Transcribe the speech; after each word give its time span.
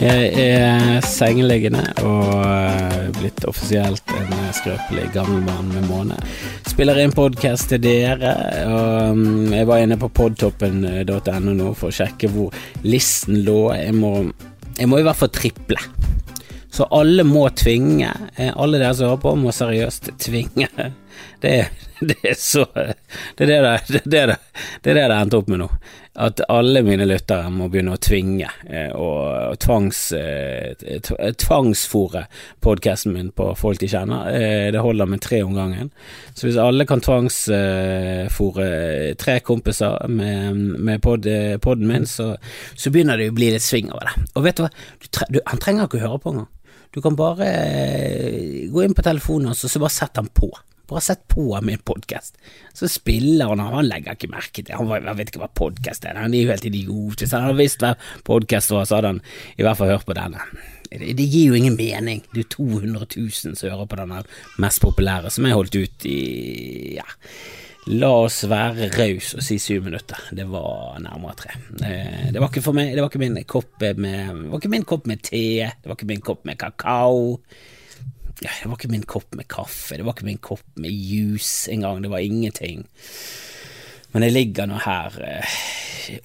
Jeg 0.00 0.30
er 0.32 1.02
sengeliggende 1.04 1.82
og 2.08 2.30
eh, 2.40 3.10
blitt 3.18 3.42
offisielt 3.44 4.14
en 4.16 4.30
skrøpelig 4.56 5.10
gammel 5.12 5.42
mann 5.44 5.68
med 5.74 5.84
måne. 5.90 6.16
Spiller 6.64 7.02
inn 7.02 7.12
podkast 7.12 7.68
til 7.68 7.82
dere, 7.84 8.32
og 8.64 9.18
mm, 9.18 9.52
jeg 9.58 9.68
var 9.68 9.82
inne 9.84 9.98
på 10.00 10.08
podtoppen.no 10.16 11.52
nå 11.52 11.74
for 11.76 11.90
å 11.90 11.98
sjekke 11.98 12.32
hvor 12.32 12.56
listen 12.80 13.42
lå. 13.44 13.58
Jeg 13.76 13.92
må, 13.98 14.14
jeg 14.78 14.88
må 14.88 15.02
i 15.02 15.04
hvert 15.04 15.20
fall 15.20 15.34
triple. 15.36 15.76
Så 16.72 16.88
alle 16.96 17.26
må 17.28 17.44
tvinge, 17.52 18.14
eh, 18.40 18.54
alle 18.56 18.80
dere 18.80 18.96
som 18.96 19.10
hører 19.10 19.24
på, 19.26 19.36
må 19.36 19.52
seriøst 19.52 20.14
tvinge. 20.24 20.70
Det, 21.44 21.54
det 22.08 22.22
er 22.24 22.40
så 22.40 22.64
Det 22.72 23.44
er 23.44 23.50
det 23.50 23.60
det, 23.60 23.80
det, 23.92 24.04
det, 24.08 24.36
det, 24.80 24.94
det 24.96 25.08
endte 25.12 25.42
opp 25.42 25.52
med 25.52 25.60
nå 25.66 25.74
at 26.20 26.40
alle 26.52 26.82
mine 26.84 27.06
lyttere 27.08 27.48
må 27.52 27.68
begynne 27.72 27.94
å 27.96 28.00
tvinge 28.02 28.48
eh, 28.68 28.90
og 28.92 29.56
tvangs, 29.62 30.00
eh, 30.16 31.00
tvangsfòre 31.40 32.26
podkasten 32.64 33.14
min 33.14 33.30
på 33.36 33.46
folk 33.58 33.80
de 33.80 33.88
kjenner. 33.90 34.28
Eh, 34.36 34.68
det 34.74 34.82
holder 34.84 35.08
med 35.08 35.22
tre 35.24 35.40
om 35.46 35.54
gangen. 35.56 35.90
Så 36.34 36.46
hvis 36.46 36.60
alle 36.60 36.84
kan 36.88 37.00
tvangsfòre 37.04 38.68
tre 39.20 39.36
kompiser 39.46 40.08
med, 40.12 40.56
med 40.76 41.00
poden 41.04 41.86
min, 41.88 42.06
så, 42.08 42.34
så, 42.74 42.90
begynner 42.92 43.16
det 43.20 43.30
å 43.32 43.36
bli 43.36 43.52
litt 43.54 43.64
sving 43.64 43.88
over 43.92 44.04
det. 44.10 44.14
Og 44.34 44.44
vet 44.44 44.60
du 44.60 44.66
hva, 44.66 44.72
du 45.00 45.06
du, 45.30 45.38
han 45.46 45.62
trenger 45.62 45.86
ikke 45.86 46.00
å 46.00 46.06
høre 46.08 46.20
på 46.20 46.34
engang. 46.34 46.50
Du 46.90 46.98
kan 47.04 47.14
bare 47.16 47.46
gå 48.68 48.82
inn 48.82 48.96
på 48.98 49.04
telefonen 49.06 49.52
hans 49.52 49.62
og 49.64 49.70
så 49.70 49.78
bare 49.80 49.94
sette 49.94 50.20
han 50.20 50.30
på. 50.34 50.50
Bare 50.90 51.00
sett 51.00 51.28
på 51.28 51.60
min 51.62 51.78
podkast. 51.78 52.38
Så 52.74 52.88
spiller 52.88 53.46
han, 53.46 53.60
han 53.62 53.86
legger 53.86 54.16
ikke 54.16 54.30
merke 54.32 54.64
til 54.64 54.74
Han, 54.74 54.90
han 54.90 55.18
vet 55.18 55.30
ikke 55.30 55.44
hva 55.44 55.50
podkast 55.54 56.04
er, 56.08 56.18
han 56.18 56.34
er 56.34 56.42
jo 56.42 56.50
helt 56.50 56.66
idiot. 56.66 57.22
Hvis 57.22 57.34
han 57.36 57.46
hadde 57.46 57.60
visst 57.60 57.84
hva 57.84 57.92
podkast 58.26 58.74
var, 58.74 58.88
så 58.88 58.98
hadde 58.98 59.14
han 59.14 59.22
i 59.54 59.66
hvert 59.66 59.78
fall 59.78 59.92
hørt 59.92 60.08
på 60.08 60.18
denne. 60.18 60.42
Det, 60.90 61.14
det 61.14 61.28
gir 61.30 61.52
jo 61.52 61.60
ingen 61.60 61.78
mening. 61.78 62.24
Det 62.32 62.42
er 62.42 62.42
jo 62.42 62.50
200 62.56 63.06
000 63.14 63.54
som 63.54 63.70
hører 63.70 63.86
på 63.86 64.02
denne 64.02 64.22
mest 64.66 64.82
populære, 64.82 65.30
som 65.30 65.46
jeg 65.46 65.60
holdt 65.60 65.78
ut 65.78 66.10
i 66.10 66.20
ja. 66.98 67.06
La 67.90 68.10
oss 68.26 68.42
være 68.50 68.90
raus 68.92 69.32
og 69.38 69.46
si 69.46 69.56
syv 69.62 69.86
minutter. 69.86 70.26
Det 70.36 70.44
var 70.50 70.98
nærmere 71.06 71.38
tre. 71.38 71.54
Eh, 71.86 72.30
det 72.34 72.42
var 72.42 72.50
ikke 72.50 72.66
for 72.66 72.76
meg, 72.76 72.96
det 72.96 73.04
var 73.04 73.14
ikke 73.14 73.22
min 73.22 73.38
kopp 73.46 73.78
med, 73.78 74.02
det 74.02 74.50
var 74.50 74.58
ikke 74.58 74.74
min 74.74 74.90
kopp 74.90 75.06
med 75.06 75.22
te, 75.22 75.46
det 75.70 75.86
var 75.86 75.96
ikke 75.96 76.10
min 76.10 76.26
kopp 76.26 76.42
med 76.50 76.58
kakao 76.58 77.38
Det 78.38 78.50
var 78.64 78.76
ikke 78.76 78.92
min 78.92 79.08
kopp 79.08 79.34
med 79.36 79.48
kaffe, 79.50 79.96
det 79.98 80.06
var 80.06 80.16
ikke 80.16 80.28
min 80.28 80.42
kopp 80.42 80.66
med 80.80 80.94
juice 80.94 81.70
engang, 81.72 82.02
det 82.04 82.12
var 82.12 82.24
ingenting. 82.24 82.86
Men 84.12 84.26
jeg 84.26 84.36
ligger 84.36 84.70
nå 84.70 84.78
her 84.84 85.18
eh, 85.26 85.58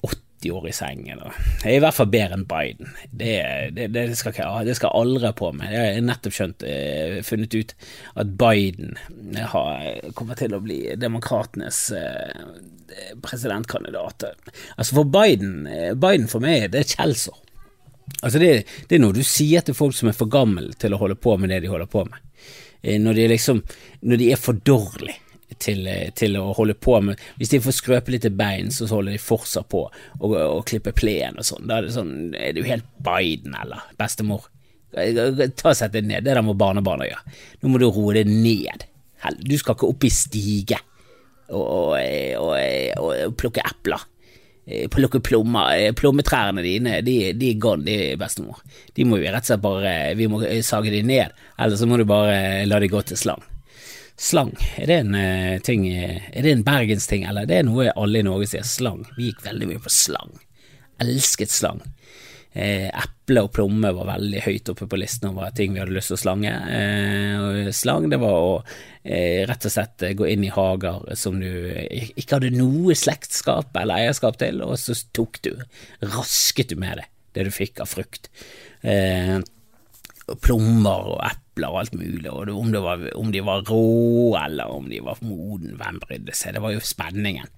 80 0.02 0.52
år 0.52 0.68
i 0.68 0.74
sengen, 0.74 1.22
og 1.24 1.36
jeg 1.62 1.72
er 1.72 1.78
i 1.78 1.82
hvert 1.82 1.96
fall 1.96 2.10
bedre 2.12 2.36
enn 2.36 2.46
Biden. 2.48 2.90
Det, 3.10 3.36
det, 3.76 3.88
det, 3.94 4.04
skal, 4.18 4.34
ikke, 4.34 4.48
det 4.68 4.76
skal 4.78 4.94
aldri 4.98 5.32
på 5.38 5.50
meg. 5.56 5.72
Jeg 5.72 5.94
har 5.94 6.04
nettopp 6.06 6.36
skjønt, 6.36 6.66
eh, 6.66 7.18
funnet 7.26 7.56
ut 7.56 7.74
at 8.22 8.34
Biden 8.38 8.98
har, 9.52 10.12
kommer 10.18 10.38
til 10.38 10.56
å 10.56 10.62
bli 10.64 10.80
demokratenes 11.00 11.80
eh, 11.96 12.44
presidentkandidat. 13.24 14.28
Altså 14.76 15.00
for 15.00 15.08
Biden, 15.08 15.66
eh, 15.70 15.92
Biden 15.94 16.28
for 16.30 16.44
meg, 16.44 16.70
det 16.74 16.84
er 16.84 16.94
kjelsår. 16.96 17.42
Altså 18.26 18.40
det, 18.42 18.50
det, 18.88 18.96
er 18.96 19.02
noe 19.04 19.14
du 19.14 19.22
sier 19.26 19.62
til 19.62 19.76
folk 19.78 19.94
som 19.94 20.10
er 20.10 20.16
for 20.16 20.30
gamle 20.30 20.72
til 20.80 20.94
å 20.94 20.98
holde 20.98 21.18
på 21.18 21.36
med 21.38 21.52
det 21.52 21.60
de 21.62 21.70
holder 21.70 21.90
på 21.90 22.02
med. 22.08 22.18
Eh, 22.82 22.98
når 23.02 23.20
de, 23.20 23.28
liksom, 23.30 23.62
når 24.02 24.22
de 24.22 24.32
er 24.34 24.40
for 24.42 24.58
dårlige 24.66 25.20
til, 25.62 25.86
eh, 25.86 26.10
til, 26.18 26.34
å 26.40 26.50
holde 26.56 26.74
på 26.74 26.98
med 27.06 27.20
Hvis 27.38 27.52
de 27.54 27.60
får 27.62 27.76
skrøpe 27.78 28.12
litt 28.12 28.26
til 28.26 28.34
bein, 28.34 28.72
så 28.74 28.88
holder 28.90 29.14
de 29.14 29.22
fortsatt 29.22 29.68
på 29.70 29.84
å 29.86 30.58
klippe 30.66 30.94
plenen 30.96 31.38
og 31.40 31.46
sånn. 31.46 31.68
Da 31.70 31.78
er 31.78 31.86
det 31.86 31.94
sånn 31.94 32.34
Er 32.34 32.56
du 32.56 32.64
helt 32.66 32.88
Biden, 32.98 33.54
eller? 33.54 33.86
Bestemor? 33.98 34.50
Ta 34.90 35.74
Sett 35.76 35.94
deg 35.94 36.06
ned. 36.08 36.24
Det 36.24 36.34
der 36.34 36.44
må 36.44 36.56
barnebarna 36.56 37.06
gjøre. 37.08 37.38
Nå 37.62 37.70
må 37.70 37.80
du 37.80 37.88
roe 37.90 38.16
deg 38.16 38.30
ned. 38.30 38.86
Du 39.42 39.56
skal 39.58 39.76
ikke 39.76 39.90
opp 39.90 40.04
i 40.06 40.12
stige 40.12 40.78
og, 41.50 41.62
og, 41.94 41.94
og, 42.42 43.10
og 43.26 43.34
plukke 43.38 43.64
epler. 43.66 44.02
Eh, 44.66 44.88
plukke 44.90 45.20
plommer. 45.22 45.74
Eh, 45.78 45.92
plommetrærne 45.94 46.62
dine, 46.64 47.00
de, 47.06 47.32
de 47.38 47.50
er 47.52 47.58
gone, 47.62 47.86
de, 47.86 48.16
bestemor. 48.18 48.62
De 48.96 49.04
må 49.06 49.20
vi 49.22 49.28
rett 49.30 49.44
og 49.44 49.52
slett 49.52 49.62
bare 49.62 49.92
Vi 50.18 50.26
må 50.30 50.40
sage 50.66 50.90
de 50.90 51.04
ned, 51.06 51.36
eller 51.58 51.78
så 51.78 51.86
må 51.86 52.00
du 52.00 52.06
bare 52.08 52.64
la 52.66 52.80
de 52.82 52.90
gå 52.90 53.02
til 53.06 53.20
slang. 53.20 53.44
Slang, 54.16 54.54
er 54.80 54.88
det 54.88 54.96
en 55.02 55.16
ting 55.60 55.82
Er 55.92 56.40
det 56.40 56.50
en 56.50 56.64
bergensting, 56.64 57.26
eller 57.28 57.44
det 57.46 57.58
er 57.58 57.66
noe 57.68 57.92
alle 57.92 58.22
i 58.22 58.26
Norge 58.26 58.48
sier? 58.50 58.64
Slang. 58.66 59.04
Vi 59.14 59.30
gikk 59.30 59.44
veldig 59.44 59.68
mye 59.70 59.82
på 59.84 59.92
slang. 59.92 60.32
Elsket 61.04 61.52
slang. 61.52 61.82
Eh, 62.56 62.88
eple 62.88 63.42
og 63.44 63.50
plomme 63.52 63.90
var 63.92 64.08
veldig 64.14 64.40
høyt 64.46 64.70
oppe 64.72 64.86
på 64.88 64.96
listen 64.96 65.28
over 65.28 65.52
ting 65.56 65.74
vi 65.74 65.82
hadde 65.82 65.92
lyst 65.92 66.08
til 66.12 66.16
å 66.16 66.22
slange. 66.22 66.52
Eh, 66.72 67.68
slang 67.76 68.08
det 68.12 68.20
var 68.22 68.36
å 68.40 68.52
eh, 69.04 69.42
rett 69.48 69.68
og 69.68 69.74
slett 69.74 70.06
gå 70.16 70.30
inn 70.32 70.46
i 70.46 70.52
hager 70.54 71.04
som 71.20 71.36
du 71.42 71.50
ikke 72.16 72.38
hadde 72.38 72.54
noe 72.56 72.96
slektskap 72.96 73.76
eller 73.76 74.06
eierskap 74.06 74.40
til, 74.40 74.62
og 74.64 74.78
så 74.80 74.96
tok 75.16 75.42
du, 75.44 75.52
rasket 76.16 76.72
du 76.72 76.80
med 76.80 77.02
det, 77.02 77.10
det 77.36 77.48
du 77.48 77.52
fikk 77.52 77.84
av 77.84 77.92
frukt. 77.92 78.30
Eh, 78.80 79.36
plommer 80.40 81.12
og 81.12 81.20
epler 81.20 81.45
og 81.64 81.78
alt 81.80 81.94
mulig, 81.96 82.28
og 82.28 82.50
om, 82.52 82.72
var, 82.84 83.00
om, 83.16 83.30
de 83.32 83.40
var 83.44 83.62
rå 83.64 84.36
eller 84.36 84.68
om 84.68 84.90
de 84.90 85.00
var 85.04 85.22
moden, 85.24 85.76
hvem 85.80 86.00
brydde 86.02 86.34
seg, 86.36 86.52
det 86.56 86.60
var 86.60 86.74
jo 86.74 86.82
spenningen. 86.84 87.48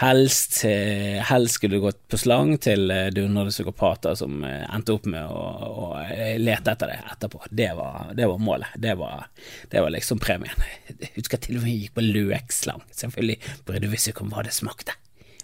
Helst, 0.00 0.62
eh, 0.68 1.20
helst 1.24 1.58
skulle 1.58 1.76
du 1.76 1.84
gått 1.84 2.00
på 2.08 2.20
slang 2.20 2.54
til 2.64 2.90
eh, 2.92 3.10
dundrende 3.12 3.52
psykopater 3.52 4.16
som 4.16 4.40
eh, 4.44 4.64
endte 4.72 4.96
opp 4.96 5.08
med 5.12 5.28
å, 5.28 5.44
å 5.66 5.90
lete 6.40 6.72
etter 6.72 6.92
det 6.92 6.98
etterpå. 7.12 7.42
Det 7.50 7.70
var, 7.76 8.10
det 8.16 8.30
var 8.32 8.40
målet, 8.40 8.80
det 8.80 8.96
var, 9.00 9.28
det 9.72 9.84
var, 9.84 9.92
liksom 9.92 10.20
premien. 10.22 10.66
Jeg 10.88 11.12
husker 11.20 11.40
til 11.42 11.60
og 11.60 11.64
med 11.64 11.72
vi 11.74 11.78
gikk 11.84 11.96
på 12.00 12.08
løkslang, 12.08 12.84
selvfølgelig 12.96 13.54
brydde 13.68 13.92
vi 13.92 14.00
oss 14.00 14.10
ikke 14.12 14.24
om 14.24 14.32
hva 14.32 14.48
det 14.48 14.56
smakte, 14.56 14.96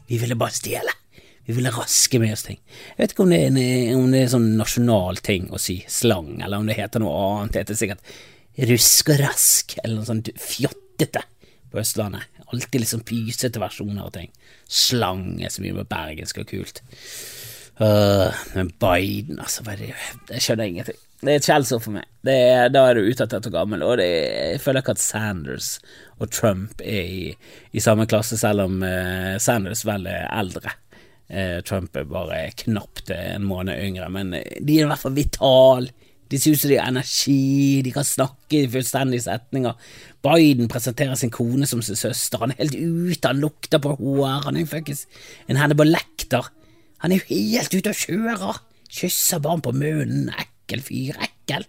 vi 0.09 0.20
ville 0.20 0.38
bare 0.41 0.56
stjele. 0.56 1.01
Vi 1.47 1.56
ville 1.56 1.72
raske 1.75 2.20
med 2.22 2.36
oss 2.36 2.44
ting. 2.47 2.60
Jeg 2.92 3.00
vet 3.00 3.14
ikke 3.14 3.25
om 3.25 3.32
det 3.32 3.41
er 3.42 3.48
en, 3.50 3.97
om 3.98 4.12
det 4.14 4.20
er 4.22 4.30
sånn 4.30 4.53
nasjonal 4.58 5.19
ting 5.26 5.48
å 5.50 5.60
si 5.60 5.80
slang, 5.91 6.36
eller 6.41 6.62
om 6.62 6.69
det 6.70 6.78
heter 6.78 7.03
noe 7.03 7.14
annet. 7.26 7.54
Det 7.54 7.64
heter 7.64 7.80
sikkert 7.80 8.12
rusk 8.72 9.10
og 9.10 9.22
rask, 9.22 9.76
eller 9.82 9.98
noe 9.98 10.08
sånt 10.08 10.30
fjottete 10.38 11.25
på 11.72 11.80
Østlandet. 11.82 12.28
Alltid 12.53 12.84
liksom 12.84 13.04
pysete 13.08 13.60
versjoner 13.62 14.04
av 14.04 14.12
ting. 14.14 14.28
Slang 14.69 15.41
er 15.41 15.53
så 15.53 15.64
mye 15.64 15.78
med 15.78 15.88
bergensk 15.91 16.42
og 16.42 16.50
kult. 16.53 16.82
Uh, 17.80 18.28
men 18.53 18.69
Biden, 18.82 19.41
altså, 19.41 19.64
hva 19.64 19.72
er 19.72 19.80
det? 19.80 19.94
Jeg 20.34 20.44
skjønner 20.44 20.69
ingenting. 20.69 21.00
Det 21.22 21.30
er 21.30 21.41
et 21.41 21.47
skjellsord 21.47 21.84
for 21.84 21.94
meg. 21.97 22.06
Er, 22.28 22.69
da 22.74 22.84
er 22.91 22.98
du 22.98 23.06
utdatert 23.09 23.47
og 23.48 23.54
gammel, 23.54 23.82
og 23.86 24.03
er, 24.03 24.53
jeg 24.53 24.62
føler 24.62 24.82
ikke 24.82 24.94
at 24.98 25.03
Sanders 25.03 25.72
og 26.20 26.30
Trump 26.34 26.82
er 26.84 27.09
i, 27.09 27.24
i 27.72 27.82
samme 27.82 28.06
klasse, 28.10 28.36
selv 28.38 28.66
om 28.66 28.82
uh, 28.84 29.38
Sanders 29.42 29.86
vel 29.88 30.06
er 30.10 30.28
eldre. 30.28 30.76
Eh, 31.32 31.62
Trump 31.65 31.97
er 31.97 32.04
bare 32.04 32.44
knapt 32.60 33.09
en 33.15 33.47
måned 33.48 33.78
yngre, 33.81 34.09
men 34.12 34.34
eh, 34.37 34.59
de 34.60 34.76
er 34.76 34.84
i 34.84 34.88
hvert 34.91 35.00
fall 35.00 35.16
vitale. 35.16 35.93
De 36.28 36.38
ser 36.41 36.54
ut 36.54 36.60
som 36.60 36.70
de 36.70 36.78
har 36.81 36.88
energi, 36.88 37.81
de 37.84 37.93
kan 37.93 38.06
snakke 38.09 38.62
i 38.62 38.69
fullstendige 38.72 39.25
setninger. 39.26 39.76
Biden 40.25 40.69
presenterer 40.72 41.16
sin 41.21 41.32
kone 41.32 41.69
som 41.69 41.82
sin 41.84 41.97
søster, 41.97 42.41
han 42.41 42.54
er 42.54 42.60
helt 42.60 42.76
ute, 42.76 43.28
han 43.28 43.41
lukter 43.41 43.81
på 43.84 43.94
hår, 43.98 44.47
han 44.47 44.60
er 44.60 44.69
fuckings 44.69 45.06
en 45.48 45.60
Hannibal 45.60 45.92
Lecter. 45.92 46.48
Han 47.04 47.12
er 47.12 47.21
jo 47.21 47.28
helt 47.32 47.75
ute 47.75 47.92
og 47.92 48.04
kjører, 48.04 48.62
kysser 48.92 49.42
barn 49.44 49.65
på 49.65 49.75
munnen, 49.76 50.31
ekkel 50.41 50.84
fyr, 50.84 51.21
ekkel. 51.21 51.66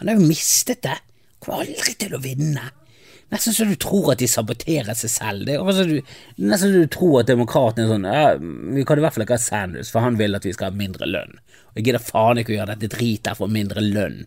Han 0.00 0.10
har 0.10 0.18
jo 0.18 0.30
mistet 0.30 0.82
det, 0.86 0.98
kommer 1.42 1.66
aldri 1.66 1.94
til 1.98 2.14
å 2.14 2.22
vinne. 2.22 2.70
Nesten 3.32 3.56
så 3.56 3.64
du 3.66 3.74
tror 3.80 4.12
at 4.12 4.20
de 4.22 4.28
saboterer 4.30 4.94
seg 4.94 5.10
selv. 5.10 5.46
Det 5.48 5.56
er 5.58 5.88
du, 5.88 5.96
nesten 6.38 6.70
så 6.70 6.82
du 6.84 6.92
tror 6.92 7.20
at 7.22 7.30
demokratene 7.30 7.86
er 7.86 7.90
sånn 7.90 8.06
ja, 8.06 8.26
Vi 8.76 8.84
kan 8.86 9.00
i 9.00 9.02
hvert 9.02 9.16
fall 9.16 9.24
ikke 9.24 9.38
ha 9.38 9.42
Sanders, 9.42 9.90
for 9.90 10.06
han 10.06 10.18
vil 10.20 10.38
at 10.38 10.46
vi 10.46 10.54
skal 10.54 10.70
ha 10.70 10.78
mindre 10.78 11.08
lønn. 11.10 11.34
Og 11.72 11.80
Jeg 11.80 11.88
gidder 11.88 12.06
faen 12.06 12.42
ikke 12.42 12.54
å 12.54 12.60
gjøre 12.60 12.76
dette 12.76 12.94
dritet 12.94 13.40
for 13.40 13.50
mindre 13.52 13.82
lønn, 13.82 14.22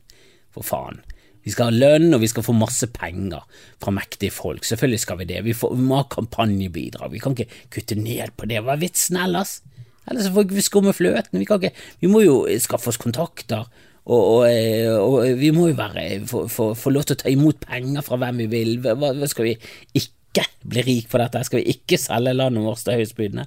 for 0.55 0.67
faen. 0.67 0.99
Vi 1.47 1.53
skal 1.53 1.71
ha 1.71 1.77
lønn, 1.77 2.11
og 2.13 2.19
vi 2.21 2.27
skal 2.29 2.43
få 2.43 2.53
masse 2.57 2.89
penger 2.91 3.45
fra 3.79 3.93
mektige 3.95 4.35
folk. 4.35 4.67
Selvfølgelig 4.67 5.03
skal 5.05 5.21
vi 5.21 5.29
det. 5.31 5.39
Vi, 5.47 5.55
får, 5.55 5.71
vi 5.79 5.85
må 5.87 6.01
ha 6.01 6.07
kampanjebidrag. 6.11 7.13
Vi 7.15 7.21
kan 7.23 7.37
ikke 7.37 7.63
kutte 7.71 7.95
ned 7.97 8.35
på 8.35 8.49
det. 8.51 8.59
Hva 8.65 8.75
er 8.75 8.83
vitsen 8.83 9.17
ellers? 9.23 9.61
Ellers 10.09 10.27
får 10.35 10.49
vi 10.51 10.65
skumme 10.65 10.93
fløten. 10.95 11.39
Vi, 11.39 11.47
kan 11.47 11.61
ikke, 11.61 11.87
vi 12.03 12.11
må 12.11 12.25
jo 12.25 12.41
skaffe 12.59 12.91
oss 12.91 12.99
kontakter 12.99 13.69
og, 14.09 14.21
og, 14.21 14.43
eh, 14.49 14.89
og, 14.97 15.19
vi 15.37 15.51
må 15.53 15.67
jo 15.69 15.77
være 15.77 16.05
få 16.25 16.93
lov 16.93 17.05
til 17.05 17.17
å 17.17 17.19
ta 17.21 17.29
imot 17.29 17.59
penger 17.61 18.05
fra 18.05 18.17
hvem 18.21 18.41
vi 18.43 18.47
vil. 18.49 18.71
Hva, 18.81 19.11
skal 19.29 19.51
vi 19.51 19.57
ikke 19.99 20.45
bli 20.65 20.85
rik 20.87 21.11
på 21.11 21.21
dette? 21.21 21.43
Skal 21.45 21.61
vi 21.61 21.75
ikke 21.75 21.99
selge 22.01 22.33
landet 22.33 22.65
vårt 22.65 22.81
til 22.85 22.97
høystbydende? 22.97 23.45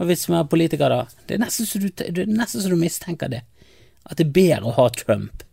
Og 0.00 0.10
hvis 0.10 0.26
vi 0.28 0.36
er 0.36 0.50
politikere 0.50 1.00
da? 1.00 1.22
Det 1.24 1.36
er, 1.36 1.40
nesten 1.44 1.68
så 1.68 1.80
du, 1.80 1.88
nesten 2.28 2.60
så 2.60 2.68
du 2.68 2.76
mistenker 2.76 3.32
det. 3.32 3.40
At 4.04 4.18
det 4.18 4.28
er 4.28 4.36
bedre 4.36 4.68
å 4.68 4.76
ha 4.76 4.88
Trump. 4.92 5.44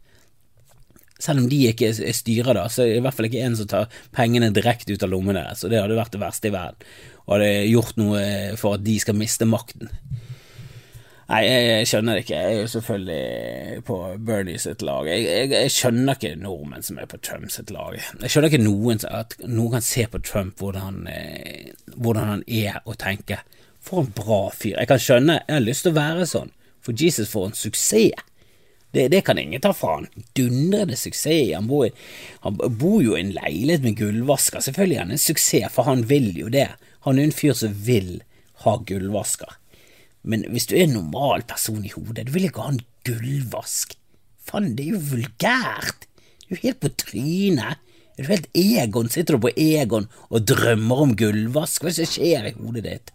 Selv 1.19 1.43
om 1.43 1.49
de 1.51 1.59
ikke 1.69 1.91
er 1.91 2.15
styrer 2.15 2.55
da, 2.55 2.65
så 2.71 2.83
er 2.83 2.93
det 2.93 2.99
i 2.99 3.03
hvert 3.03 3.15
fall 3.15 3.27
ikke 3.27 3.43
en 3.43 3.55
som 3.59 3.67
tar 3.69 4.01
pengene 4.15 4.51
direkte 4.55 4.95
ut 4.95 5.03
av 5.03 5.11
lommene 5.11 5.41
deres, 5.41 5.65
og 5.67 5.71
det 5.71 5.81
hadde 5.81 5.97
vært 5.99 6.15
det 6.15 6.21
verste 6.21 6.47
i 6.47 6.53
verden, 6.55 6.93
og 7.25 7.33
hadde 7.35 7.49
gjort 7.67 7.99
noe 7.99 8.21
for 8.59 8.77
at 8.77 8.85
de 8.85 8.95
skal 9.03 9.17
miste 9.19 9.47
makten. 9.47 9.91
Nei, 11.29 11.43
jeg 11.45 11.85
skjønner 11.85 12.17
det 12.17 12.21
ikke. 12.23 12.37
Jeg 12.41 12.53
er 12.55 12.63
jo 12.63 12.69
selvfølgelig 12.71 13.81
på 13.85 13.97
Bernie 14.25 14.61
sitt 14.61 14.81
lag. 14.81 15.05
Jeg, 15.05 15.27
jeg, 15.27 15.49
jeg, 15.53 15.73
skjønner 15.75 16.17
ikke 16.17 16.31
nordmenn 16.41 16.85
som 16.87 16.97
er 16.97 17.09
på 17.11 17.19
Trump 17.21 17.51
sitt 17.53 17.69
lag. 17.69 17.99
Jeg 17.99 18.33
skjønner 18.33 18.49
ikke 18.49 18.63
noen 18.63 19.03
at 19.05 19.35
noen 19.43 19.75
kan 19.75 19.85
se 19.85 20.07
på 20.09 20.23
Trump 20.25 20.57
hvordan, 20.57 21.03
eh, 21.13 21.69
hvordan 21.93 22.31
han 22.33 22.41
er 22.47 22.81
og 22.81 22.97
tenke 23.03 23.43
For 23.85 24.01
en 24.01 24.09
bra 24.11 24.49
fyr. 24.51 24.73
Jeg 24.73 24.89
kan 24.89 24.99
skjønne, 24.99 25.37
jeg 25.45 25.55
har 25.55 25.63
lyst 25.63 25.85
til 25.85 25.93
å 25.93 25.99
være 25.99 26.25
sånn. 26.27 26.49
For 26.83 26.97
Jesus, 26.97 27.29
for 27.29 27.47
en 27.47 27.55
suksess. 27.55 28.25
Det, 28.89 29.05
det, 29.13 29.21
kan 29.21 29.37
ingen 29.37 29.61
ta 29.61 29.69
fra 29.77 29.99
han. 29.99 30.09
Dundrende 30.35 30.97
suksess. 30.97 31.53
Han 31.53 31.69
bor, 31.69 31.93
han 32.41 32.57
bor 32.57 32.99
jo 33.05 33.13
i 33.13 33.21
en 33.21 33.35
leilighet 33.37 33.85
med 33.85 34.01
gullvasker. 34.01 34.65
Selvfølgelig 34.65 34.97
er 34.97 35.05
han 35.05 35.13
en 35.13 35.25
suksess, 35.29 35.69
for 35.77 35.85
han 35.87 36.07
vil 36.09 36.33
jo 36.41 36.49
det. 36.49 36.71
Han 37.05 37.21
er 37.21 37.29
en 37.29 37.37
fyr 37.37 37.53
som 37.53 37.77
vil 37.85 38.15
ha 38.65 38.79
gullvasker. 38.81 39.59
Men 40.23 40.45
hvis 40.51 40.67
du 40.69 40.75
er 40.75 40.85
en 40.85 40.97
normal 40.97 41.45
person 41.47 41.83
i 41.85 41.93
hodet, 41.93 42.27
du 42.27 42.33
vil 42.35 42.49
ikke 42.49 42.65
ha 42.65 42.73
en 42.73 42.83
gullvask. 43.07 43.95
Faen, 44.49 44.73
det 44.75 44.87
er 44.87 44.97
jo 44.97 45.03
vulgært. 45.13 46.07
Du 46.47 46.55
er 46.55 46.63
helt 46.63 46.81
på 46.83 46.91
trynet. 47.05 47.79
Er 48.17 48.25
du 48.25 48.31
helt 48.33 48.49
Egon? 48.57 49.09
Sitter 49.11 49.37
du 49.37 49.45
på 49.45 49.53
Egon 49.55 50.09
og 50.27 50.47
drømmer 50.49 51.05
om 51.05 51.15
gullvask? 51.15 51.83
Hva 51.83 51.91
er 51.91 51.95
det 51.95 52.07
som 52.09 52.13
skjer 52.17 52.49
i 52.49 52.55
hodet 52.57 52.85
ditt? 52.87 53.13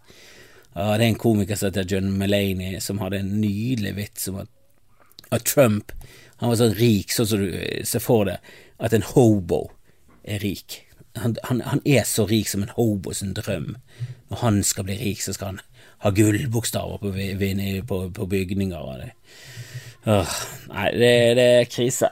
Ah, 0.73 0.95
det 0.97 1.05
er 1.05 1.11
en 1.11 1.21
komiker 1.21 1.55
som 1.59 1.69
heter 1.69 1.85
John 1.87 2.09
Mulaney, 2.19 2.79
som 2.83 2.99
hadde 2.99 3.21
en 3.21 3.35
nydelig 3.39 3.93
vits 3.95 4.27
om 4.31 4.41
at, 4.41 4.49
at 5.31 5.45
Trump 5.47 5.93
han 6.41 6.51
var 6.51 6.57
så 6.59 6.67
rik, 6.75 7.13
sånn 7.15 7.29
som 7.29 7.43
du 7.45 7.51
ser 7.87 8.03
for 8.03 8.27
deg 8.27 8.49
at 8.83 8.95
en 8.95 9.05
hobo 9.13 9.69
er 10.27 10.41
rik. 10.43 10.81
Han, 11.15 11.37
han, 11.47 11.61
han 11.63 11.79
er 11.87 12.03
så 12.07 12.25
rik 12.27 12.49
som 12.51 12.65
en 12.65 12.73
hobo 12.75 13.13
sin 13.15 13.31
drøm. 13.37 13.77
Når 14.31 14.41
han 14.41 14.59
skal 14.67 14.87
bli 14.89 14.97
rik, 14.99 15.21
så 15.23 15.35
skal 15.35 15.53
han 15.53 15.61
ha 16.03 16.11
gullbokstaver 16.11 16.97
på, 16.97 17.11
på, 17.87 17.99
på, 18.09 18.25
bygninger. 18.25 19.11
Åh, 20.05 20.35
nei, 20.69 20.89
det, 20.91 21.13
det, 21.39 21.47
er 21.61 21.69
krise. 21.71 22.11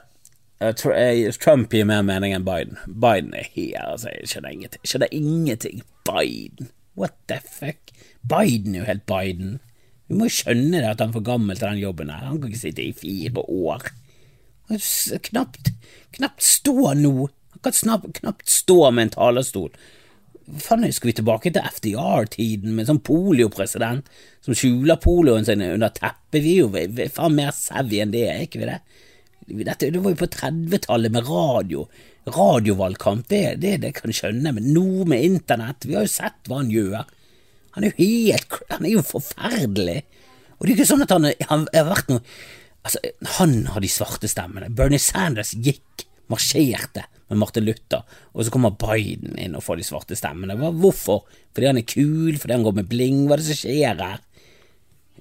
Trump 1.44 1.74
gir 1.74 1.86
mer 1.86 2.06
mening 2.08 2.34
enn 2.36 2.48
Biden. 2.48 2.80
Biden 2.88 3.34
er 3.38 3.50
her, 3.54 3.92
altså. 3.94 4.14
Jeg 4.14 4.32
skjønner 4.32 4.56
ingenting. 4.56 4.88
Skjønner 4.88 5.14
ingenting. 5.20 5.84
Biden. 6.08 6.72
What 6.98 7.18
the 7.28 7.42
fuck? 7.44 7.94
Biden 8.22 8.76
er 8.76 8.84
jo 8.84 8.90
helt 8.90 9.06
Biden. 9.10 9.60
Vi 10.08 10.18
må 10.18 10.30
jo 10.30 10.38
skjønne 10.38 10.80
det 10.80 10.90
at 10.90 11.02
han 11.04 11.12
er 11.12 11.18
for 11.18 11.26
gammel 11.26 11.58
til 11.58 11.68
den 11.68 11.84
jobben 11.84 12.12
her. 12.14 12.26
Han 12.30 12.40
kan 12.42 12.54
ikke 12.54 12.64
sitte 12.64 12.86
i 12.86 12.96
fire 12.96 13.44
år. 13.44 13.90
Knapt, 15.30 15.74
knapt 16.16 16.46
stå 16.46 16.94
nå. 16.98 17.28
Han 17.54 17.64
kan 17.66 18.14
knapt 18.22 18.50
stå 18.50 18.80
med 18.92 19.10
en 19.10 19.14
talerstol 19.18 19.74
faen, 20.64 20.86
skal 20.94 21.10
vi 21.10 21.16
tilbake 21.18 21.52
til 21.54 21.66
FDR-tiden 21.78 22.76
med 22.78 22.90
sånn 22.90 23.02
poliopresident 23.06 24.10
som 24.44 24.58
skjuler 24.58 25.02
polioen 25.02 25.48
sin 25.48 25.64
under 25.66 25.94
teppet? 25.96 26.42
Vi 26.44 26.58
er 26.58 26.64
jo 26.64 27.10
faen 27.16 27.38
mer 27.38 27.54
savvy 27.56 28.02
enn 28.04 28.14
det, 28.14 28.26
er 28.30 28.46
ikke 28.46 28.64
vi 28.64 28.70
det? 28.72 28.80
Dette, 29.44 29.92
det 29.92 30.00
var 30.00 30.14
jo 30.14 30.22
på 30.22 30.32
30-tallet 30.32 31.14
med 31.14 31.28
radio. 31.28 31.84
Radiovalgkamp, 32.24 33.28
det, 33.32 33.44
det, 33.60 33.76
det 33.84 33.92
kan 33.98 34.12
jeg 34.12 34.22
skjønne, 34.22 34.54
men 34.56 34.72
nå 34.72 35.04
med 35.12 35.26
internett 35.28 35.84
Vi 35.84 35.98
har 35.98 36.06
jo 36.06 36.12
sett 36.14 36.48
hva 36.48 36.62
han 36.62 36.72
gjør. 36.72 37.02
Han 37.76 37.84
er 37.84 37.92
jo 37.92 38.06
helt 38.06 38.60
Han 38.70 38.86
er 38.88 38.94
jo 38.94 39.04
forferdelig. 39.04 40.04
Og 40.56 40.64
det 40.64 40.72
er 40.72 40.78
ikke 40.78 40.92
sånn 40.94 41.04
at 41.04 41.12
han, 41.12 41.28
han 41.50 41.66
har 41.74 41.90
vært 41.90 42.14
noe 42.14 42.24
Altså, 42.84 43.00
han 43.38 43.62
har 43.72 43.80
de 43.80 43.88
svarte 43.88 44.28
stemmene. 44.28 44.68
Bernie 44.76 45.00
Sanders 45.00 45.54
gikk, 45.56 46.04
marsjerte 46.34 47.06
med 47.30 47.40
Martin 47.40 47.66
Luther, 47.66 48.04
og 48.34 48.46
så 48.46 48.54
kommer 48.54 48.76
Biden 48.78 49.38
inn 49.40 49.56
og 49.58 49.64
får 49.66 49.80
de 49.80 49.88
svarte 49.88 50.18
stemmene. 50.18 50.58
Hvorfor? 50.58 51.24
Fordi 51.54 51.70
han 51.70 51.80
er 51.80 51.88
kul? 51.88 52.36
Fordi 52.38 52.58
han 52.58 52.66
går 52.66 52.78
med 52.82 52.90
bling? 52.92 53.26
Hva 53.28 53.38
er 53.38 53.44
det 53.44 53.50
som 53.50 53.62
skjer 53.64 54.04
her? 54.04 54.22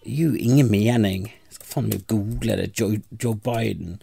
Jo 0.08 0.32
ingen 0.34 0.70
mening. 0.72 1.28
Jeg 1.30 1.58
skal 1.58 1.70
faen 1.76 1.90
meg 1.92 2.06
google 2.10 2.58
det. 2.58 2.72
Joe, 2.78 2.98
Joe 3.14 3.38
Biden. 3.38 4.00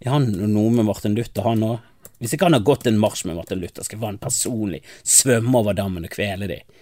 Er 0.00 0.14
han 0.14 0.30
noe 0.30 0.72
med 0.72 0.86
Martin 0.88 1.16
Luther, 1.18 1.44
han 1.44 1.66
òg? 1.66 1.80
Hvis 2.20 2.34
ikke 2.36 2.50
han 2.50 2.58
har 2.58 2.64
gått 2.68 2.86
en 2.88 3.00
marsj 3.00 3.24
med 3.28 3.38
Martin 3.38 3.60
Luther, 3.62 3.84
skal 3.84 4.02
han 4.04 4.20
personlig 4.20 4.82
svømme 5.08 5.62
over 5.62 5.76
dammen 5.76 6.04
og 6.04 6.12
kvele 6.12 6.50
dem. 6.50 6.80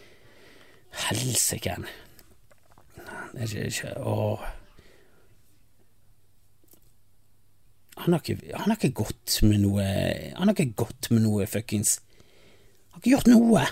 Helsike. 1.06 1.76
Det 3.32 3.44
er 3.44 3.46
ikke, 3.46 3.66
ikke 3.70 3.92
Åh. 4.02 4.46
Han 7.99 8.15
har, 8.15 8.23
ikke, 8.23 8.55
han 8.55 8.71
har 8.71 8.79
ikke 8.79 9.03
gått 9.03 9.41
med 9.43 9.62
noe 9.65 9.85
Han 10.37 10.47
har 10.47 10.55
ikke 10.55 10.85
gått 10.85 11.11
med 11.11 11.25
noe 11.25 11.49
fuckings 11.50 11.97
Han 11.99 12.99
har 12.99 13.03
ikke 13.03 13.15
gjort 13.17 13.31
noe. 13.33 13.67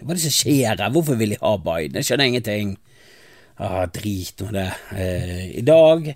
Hva 0.00 0.12
er 0.12 0.18
det 0.18 0.24
som 0.26 0.34
skjer 0.34 0.74
her? 0.74 0.92
Hvorfor 0.92 1.18
vil 1.20 1.34
de 1.34 1.38
ha 1.40 1.52
Biden? 1.60 1.96
Jeg 2.00 2.08
skjønner 2.08 2.30
ingenting. 2.30 2.74
Ah, 3.56 3.86
drit 3.88 4.42
med 4.44 4.52
det. 4.58 4.66
Eh, 4.92 5.44
I 5.56 5.62
dag 5.64 6.10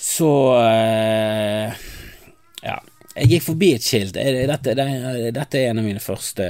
så 0.00 0.30
eh, 0.62 1.82
Ja. 2.64 2.78
Jeg 3.10 3.26
gikk 3.34 3.42
forbi 3.42 3.72
et 3.74 3.84
skilt. 3.84 4.14
Dette, 4.14 4.72
det, 4.78 4.84
dette, 5.34 5.58
er 5.58 5.72
en 5.72 5.80
av 5.82 5.84
mine 5.84 6.00
første 6.00 6.44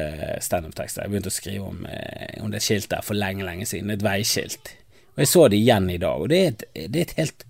standup-tekster. 0.45 1.07
Jeg 1.07 1.11
begynte 1.11 1.33
å 1.33 1.35
skrive 1.35 1.71
om, 1.71 1.87
eh, 1.89 2.37
om 2.45 2.53
det 2.53 2.61
skiltet 2.63 3.07
for 3.07 3.17
lenge, 3.17 3.47
lenge 3.49 3.67
siden. 3.67 3.91
Et 3.91 4.05
veiskilt. 4.05 4.75
Og 5.17 5.25
jeg 5.25 5.31
så 5.33 5.47
det 5.51 5.59
igjen 5.59 5.89
i 5.91 5.99
dag, 5.99 6.21
og 6.21 6.29
det 6.31 6.39
er 6.39 6.53
et, 6.53 6.65
det 6.93 7.01
er 7.01 7.07
et 7.09 7.17
helt 7.17 7.47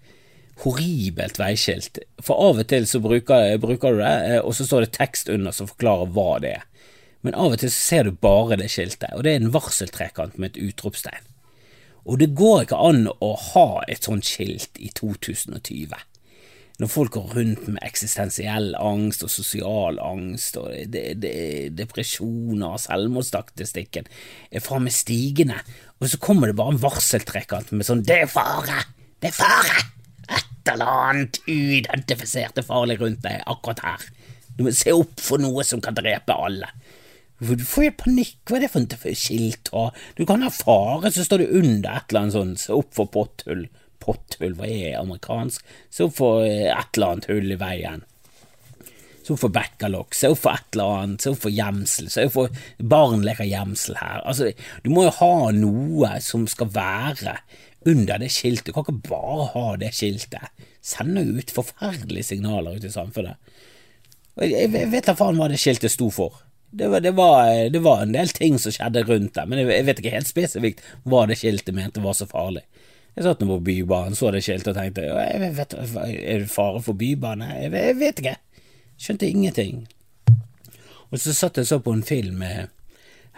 horribelt 0.65 1.39
veiskilt. 1.41 2.01
For 2.23 2.41
av 2.49 2.61
og 2.63 2.69
til 2.71 2.87
så 2.89 3.01
bruker, 3.03 3.57
bruker, 3.63 3.97
du 3.97 4.03
det, 4.03 4.17
eh, 4.29 4.41
og 4.41 4.55
så 4.57 4.67
står 4.67 4.87
det 4.87 4.97
tekst 4.99 5.33
under 5.33 5.55
som 5.57 5.71
forklarer 5.71 6.13
hva 6.15 6.31
det 6.43 6.55
er. 6.59 6.67
Men 7.27 7.37
av 7.37 7.55
og 7.55 7.61
til 7.61 7.73
så 7.73 7.81
ser 7.81 8.09
du 8.09 8.17
bare 8.17 8.59
det 8.61 8.71
skiltet, 8.73 9.13
og 9.15 9.25
det 9.25 9.35
er 9.35 9.43
en 9.43 9.53
varseltrekant 9.55 10.39
med 10.41 10.53
et 10.55 10.71
utropstegn. 10.71 11.27
Og 12.09 12.21
det 12.21 12.33
går 12.37 12.65
ikke 12.65 12.79
an 12.81 13.05
å 13.13 13.35
ha 13.53 13.67
et 13.91 14.07
sånt 14.09 14.25
skilt 14.25 14.81
i 14.81 14.89
2020. 14.97 15.93
Når 16.81 16.89
folk 16.89 17.13
går 17.13 17.35
rundt 17.37 17.67
med 17.69 17.83
eksistensiell 17.85 18.71
angst 18.81 19.27
og 19.27 19.29
sosial 19.29 19.99
angst 20.01 20.57
og 20.57 20.73
det, 20.89 21.03
det, 21.21 21.35
depresjoner 21.77 22.73
og 22.73 22.81
selvmordsstatistikken 22.81 24.09
er 24.49 24.65
framme 24.65 24.89
stigende, 24.89 25.61
og 26.01 26.09
så 26.09 26.23
kommer 26.25 26.49
det 26.49 26.57
bare 26.57 26.73
en 26.73 26.81
varseltrekant 26.81 27.77
med 27.77 27.85
sånn 27.85 28.01
'det 28.01 28.23
er 28.23 28.33
fare', 28.33 28.87
'det 29.21 29.29
er 29.29 29.37
fare' 29.45 30.00
et 30.61 30.73
eller 30.75 30.93
annet 31.09 31.41
uidentifiserte 31.49 32.65
farlig 32.67 33.01
rundt 33.01 33.23
deg 33.25 33.43
akkurat 33.49 33.85
her. 33.85 34.07
Du 34.57 34.67
må 34.67 34.73
se 34.77 34.93
opp 34.93 35.21
for 35.23 35.41
noe 35.41 35.65
som 35.65 35.81
kan 35.81 35.97
drepe 35.97 36.37
alle. 36.37 36.69
Du 37.41 37.65
får 37.65 37.87
jo 37.87 37.93
panikk, 38.03 38.37
hva 38.45 38.59
er 38.59 38.67
det 38.67 38.73
for 38.75 39.09
et 39.09 39.17
skilt? 39.17 39.71
Du 40.19 40.27
kan 40.29 40.45
ha 40.45 40.51
fare, 40.53 41.09
så 41.09 41.25
står 41.25 41.41
det 41.41 41.53
under 41.57 41.95
et 41.97 42.11
eller 42.13 42.27
annet 42.27 42.37
sånt, 42.37 42.61
se 42.61 42.77
opp 42.77 42.93
for 42.97 43.09
potthull. 43.09 43.65
Potthull, 44.01 44.53
hva 44.59 44.69
er 44.69 44.99
amerikansk? 45.01 45.65
Se 45.93 46.05
opp 46.05 46.19
for 46.19 46.45
eh, 46.45 46.69
et 46.69 46.99
eller 46.99 47.15
annet 47.15 47.31
hull 47.33 47.55
i 47.55 47.59
veien. 47.61 48.05
Se 49.25 49.33
opp 49.33 49.41
for 49.47 49.55
backalokk, 49.55 50.17
se 50.17 50.29
opp 50.33 50.43
for 50.43 50.53
et 50.61 50.77
eller 50.77 50.93
annet, 50.99 51.25
se 51.25 51.33
opp 51.33 51.41
for 51.47 51.57
gjemsel, 51.57 52.13
se 52.13 52.27
opp 52.29 52.37
for 52.37 52.63
barn 52.93 53.25
leker 53.25 53.49
gjemsel 53.49 53.97
her. 54.01 54.21
Altså, 54.29 54.53
du 54.85 54.93
må 54.93 55.07
jo 55.09 55.17
ha 55.23 55.35
noe 55.57 56.15
som 56.25 56.45
skal 56.49 56.73
være 56.77 57.39
under 57.87 58.19
det 58.19 58.31
skiltet. 58.33 58.75
Kan 58.75 58.85
ikke 58.87 59.09
bare 59.09 59.49
ha 59.55 59.65
det 59.81 59.93
skiltet. 59.97 60.67
Sender 60.85 61.29
ut 61.39 61.53
forferdelige 61.55 62.33
signaler 62.33 62.77
ut 62.77 62.85
i 62.85 62.93
samfunnet. 62.93 63.37
Jeg 64.41 64.71
vet 64.73 65.09
da 65.09 65.17
faen 65.19 65.39
hva 65.41 65.51
det 65.51 65.61
skiltet 65.61 65.93
sto 65.93 66.09
for. 66.15 66.41
Det 66.71 66.87
var, 66.89 67.03
det, 67.03 67.11
var, 67.19 67.49
det 67.71 67.81
var, 67.83 68.03
en 68.03 68.15
del 68.15 68.31
ting 68.31 68.59
som 68.63 68.73
skjedde 68.73 69.03
rundt 69.09 69.35
det, 69.35 69.45
men 69.51 69.59
jeg 69.59 69.87
vet 69.89 70.01
ikke 70.01 70.13
helt 70.15 70.29
spesifikt 70.29 70.85
hva 71.03 71.25
det 71.27 71.41
skiltet 71.41 71.75
mente 71.75 72.03
var 72.05 72.15
så 72.15 72.29
farlig. 72.31 72.63
Jeg 73.17 73.27
satt 73.27 73.41
nå 73.43 73.49
på 73.51 73.65
Bybanen, 73.67 74.15
så 74.15 74.31
det 74.31 74.45
skiltet 74.47 74.71
og 74.71 74.79
tenkte 74.79 75.09
jeg 75.09 75.51
vet, 75.57 75.75
Er 75.75 76.45
det 76.45 76.51
fare 76.53 76.79
for 76.85 76.95
bybane? 76.95 77.49
Jeg, 77.59 77.73
jeg 77.75 77.97
vet 77.99 78.23
ikke. 78.23 78.37
Skjønte 79.01 79.27
ingenting. 79.27 79.89
Og 81.11 81.19
så 81.19 81.35
satt 81.35 81.59
jeg 81.59 81.67
så 81.67 81.81
på 81.83 81.93
en 81.97 82.07
film 82.07 82.45
her 82.47 82.69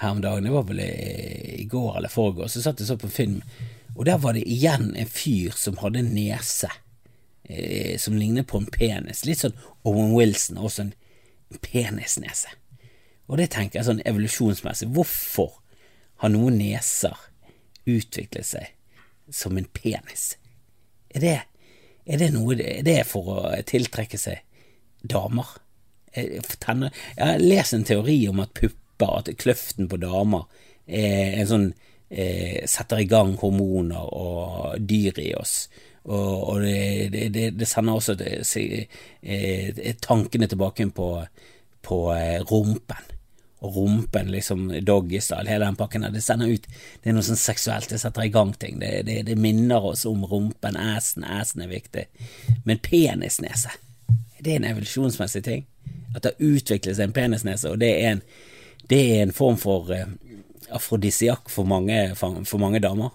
om 0.03 0.21
dagen, 0.21 0.45
det 0.45 0.53
var 0.53 0.67
vel 0.69 0.81
i 0.83 1.65
går 1.71 1.97
eller 1.97 2.13
forgårs, 2.13 2.53
så 2.57 2.63
satt 2.65 2.81
jeg 2.83 2.89
så 2.91 2.99
på 3.01 3.09
en 3.09 3.15
film 3.15 3.37
og 3.95 4.07
der 4.09 4.19
var 4.19 4.37
det 4.37 4.47
igjen 4.49 4.95
en 4.97 5.11
fyr 5.11 5.53
som 5.59 5.79
hadde 5.83 6.05
nese 6.07 6.71
eh, 7.45 7.99
som 7.99 8.17
lignet 8.17 8.49
på 8.49 8.59
en 8.63 8.71
penis. 8.73 9.25
Litt 9.29 9.43
sånn 9.45 9.59
Owen 9.89 10.15
Wilson, 10.17 10.61
også 10.61 10.87
en 10.87 10.95
penisnese. 11.61 12.55
Og 13.29 13.39
det 13.41 13.51
tenker 13.53 13.81
jeg 13.81 13.89
sånn 13.89 14.05
evolusjonsmessig. 14.09 14.89
Hvorfor 14.93 15.59
har 16.23 16.33
noen 16.33 16.59
neser 16.61 17.19
utviklet 17.89 18.49
seg 18.49 18.73
som 19.33 19.59
en 19.59 19.69
penis? 19.77 20.33
Er 21.13 21.25
det, 21.25 21.39
er 22.09 22.23
det 22.23 22.33
noe 22.33 22.57
Er 22.57 22.85
det 22.87 23.03
for 23.11 23.29
å 23.35 23.39
tiltrekke 23.69 24.21
seg 24.21 24.41
damer? 25.03 25.57
Eh, 26.13 26.41
jeg 26.41 26.91
har 27.19 27.43
lest 27.43 27.77
en 27.77 27.85
teori 27.89 28.23
om 28.29 28.41
at 28.41 28.57
pupper, 28.57 29.19
at 29.19 29.33
kløften 29.41 29.89
på 29.91 30.01
damer 30.01 30.49
er 30.87 31.41
en 31.41 31.49
sånn 31.49 31.73
eh, 32.12 32.66
setter 32.69 33.00
i 33.00 33.09
gang 33.09 33.35
hormoner 33.40 34.12
og 34.12 34.76
dyr 34.78 35.19
i 35.23 35.33
oss. 35.38 35.66
Og, 36.02 36.49
og 36.50 36.61
det, 36.62 37.31
det, 37.31 37.50
det, 37.54 37.69
sender 37.69 37.95
også 37.95 38.16
eh, 38.19 39.95
tankene 40.02 40.49
tilbake 40.50 40.88
på, 40.90 41.09
på 41.83 41.99
eh, 42.14 42.40
rumpen. 42.50 43.11
og 43.62 43.76
rumpen, 43.76 44.31
liksom 44.31 44.73
doggystyle, 44.83 45.47
hele 45.47 45.64
den 45.64 45.76
pakken 45.78 46.02
der. 46.02 46.11
Det 46.11 46.23
sender 46.23 46.50
ut 46.50 46.64
Det 47.02 47.11
er 47.11 47.14
noe 47.14 47.23
sånn 47.23 47.38
seksuelt, 47.38 47.88
det 47.90 48.00
setter 48.02 48.25
i 48.26 48.33
gang 48.35 48.50
ting. 48.59 48.81
Det, 48.81 49.04
det, 49.07 49.37
minner 49.38 49.85
oss 49.92 50.02
om 50.07 50.25
rumpen, 50.26 50.76
assen, 50.76 51.25
assen 51.25 51.62
er 51.62 51.71
viktig. 51.71 52.09
Men 52.64 52.83
penisnese, 52.83 53.71
det 54.40 54.50
er 54.50 54.59
en 54.59 54.66
evolusjonsmessig 54.73 55.45
ting. 55.47 55.62
At 56.16 56.25
det 56.25 56.35
har 56.35 56.57
utviklet 56.57 56.99
seg 56.99 57.07
en 57.07 57.14
penisnese, 57.14 57.71
og 57.71 57.78
det 57.78 57.92
er 58.00 58.16
en, 58.16 58.25
det 58.90 58.99
er 58.99 59.23
en 59.23 59.33
form 59.33 59.57
for 59.62 59.95
uh, 59.95 60.11
afrodisiakk 60.75 61.50
for 61.50 61.69
for, 62.17 62.45
for 62.45 62.59
mange 62.59 62.81
damer. 62.81 63.11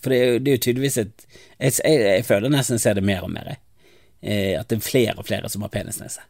For 0.00 0.12
det 0.12 0.18
er, 0.18 0.26
jo, 0.26 0.38
det 0.38 0.50
er 0.50 0.56
jo 0.56 0.64
tydeligvis 0.64 0.98
et 0.98 1.26
jeg, 1.60 1.72
jeg, 1.84 2.00
jeg, 2.00 2.24
føler 2.24 2.52
nesten 2.52 2.78
jeg 2.78 2.84
ser 2.86 2.96
det 2.96 3.04
mer 3.04 3.26
og 3.26 3.32
mer, 3.34 3.56
eh, 4.22 4.56
at 4.58 4.70
det 4.70 4.78
er 4.78 4.86
flere 4.86 5.18
og 5.18 5.26
flere 5.28 5.50
som 5.52 5.66
har 5.66 5.72
penisnese. 5.74 6.24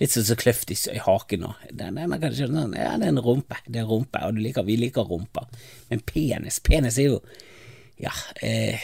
Litt 0.00 0.12
sånn 0.12 0.26
så 0.26 0.36
kløft 0.36 0.72
i, 0.74 0.76
i 0.90 1.00
haken 1.00 1.44
nå. 1.44 1.54
Den, 1.70 1.96
den, 1.96 2.12
den, 2.20 2.36
sånn, 2.36 2.76
ja, 2.76 2.92
det 2.98 3.08
er 3.08 3.14
en 3.14 3.22
rumpe. 3.22 3.60
Det 3.64 3.80
er 3.80 3.88
rumpe, 3.88 4.20
og 4.26 4.40
liker, 4.42 4.66
vi 4.66 4.76
liker 4.80 5.06
rumper. 5.08 5.46
Men 5.88 6.02
penis 6.04 6.60
Penis 6.64 6.98
er 6.98 7.14
jo 7.14 7.20
Ja, 8.02 8.10
eh, 8.42 8.82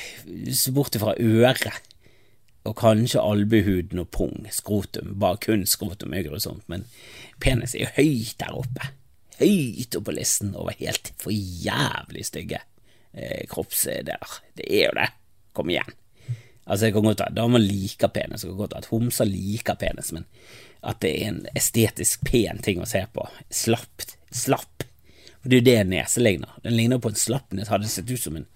bort 0.71 0.95
fra 1.03 1.17
øret 1.19 1.81
og 2.69 2.77
kanskje 2.77 3.23
albuehuden 3.25 4.03
og 4.03 4.11
pung, 4.15 4.47
skrotum. 4.53 5.17
Bare 5.19 5.41
kun 5.43 5.65
skrotum 5.67 6.15
er 6.15 6.27
grusomt, 6.29 6.63
men 6.69 6.85
penis 7.41 7.75
er 7.75 7.87
jo 7.87 7.95
høyt 7.97 8.37
der 8.39 8.55
oppe. 8.55 8.91
Høyt 9.41 9.97
oppe 9.97 10.11
på 10.11 10.17
listen 10.19 10.53
over 10.59 10.77
helt 10.81 11.13
for 11.21 11.33
jævlig 11.33 12.27
stygge 12.29 12.61
eh, 13.13 13.47
kroppsdeler. 13.49 14.39
Det 14.59 14.67
er 14.69 14.91
jo 14.91 14.97
det. 14.99 15.09
Kom 15.57 15.73
igjen. 15.73 15.97
Altså, 16.67 16.87
det 16.87 16.93
kan 16.95 17.07
godt 17.09 17.23
være 17.25 17.35
damer 17.35 17.63
liker 17.63 18.13
penis, 18.15 18.45
kan 18.47 18.59
godt 18.59 18.77
være 18.77 18.85
at 18.85 18.93
homser 18.93 19.27
liker 19.27 19.79
penis, 19.81 20.13
men 20.15 20.27
at 20.87 21.01
det 21.03 21.11
er 21.17 21.33
en 21.33 21.41
estetisk 21.59 22.23
pen 22.29 22.61
ting 22.63 22.79
å 22.81 22.89
se 22.89 23.03
på. 23.13 23.25
Slapt. 23.51 24.15
Slapp. 24.31 24.85
For 25.41 25.49
det 25.49 25.57
er 25.57 25.63
jo 25.63 25.69
det 25.71 25.89
nese 25.91 26.23
ligner. 26.23 26.53
Den 26.63 26.77
ligner 26.77 27.01
på 27.03 27.11
en 27.11 27.19
slapp 27.19 27.53
nes. 27.57 27.73
Hadde 27.73 27.89
sett 27.91 28.11
ut 28.13 28.21
som 28.21 28.37
en 28.39 28.47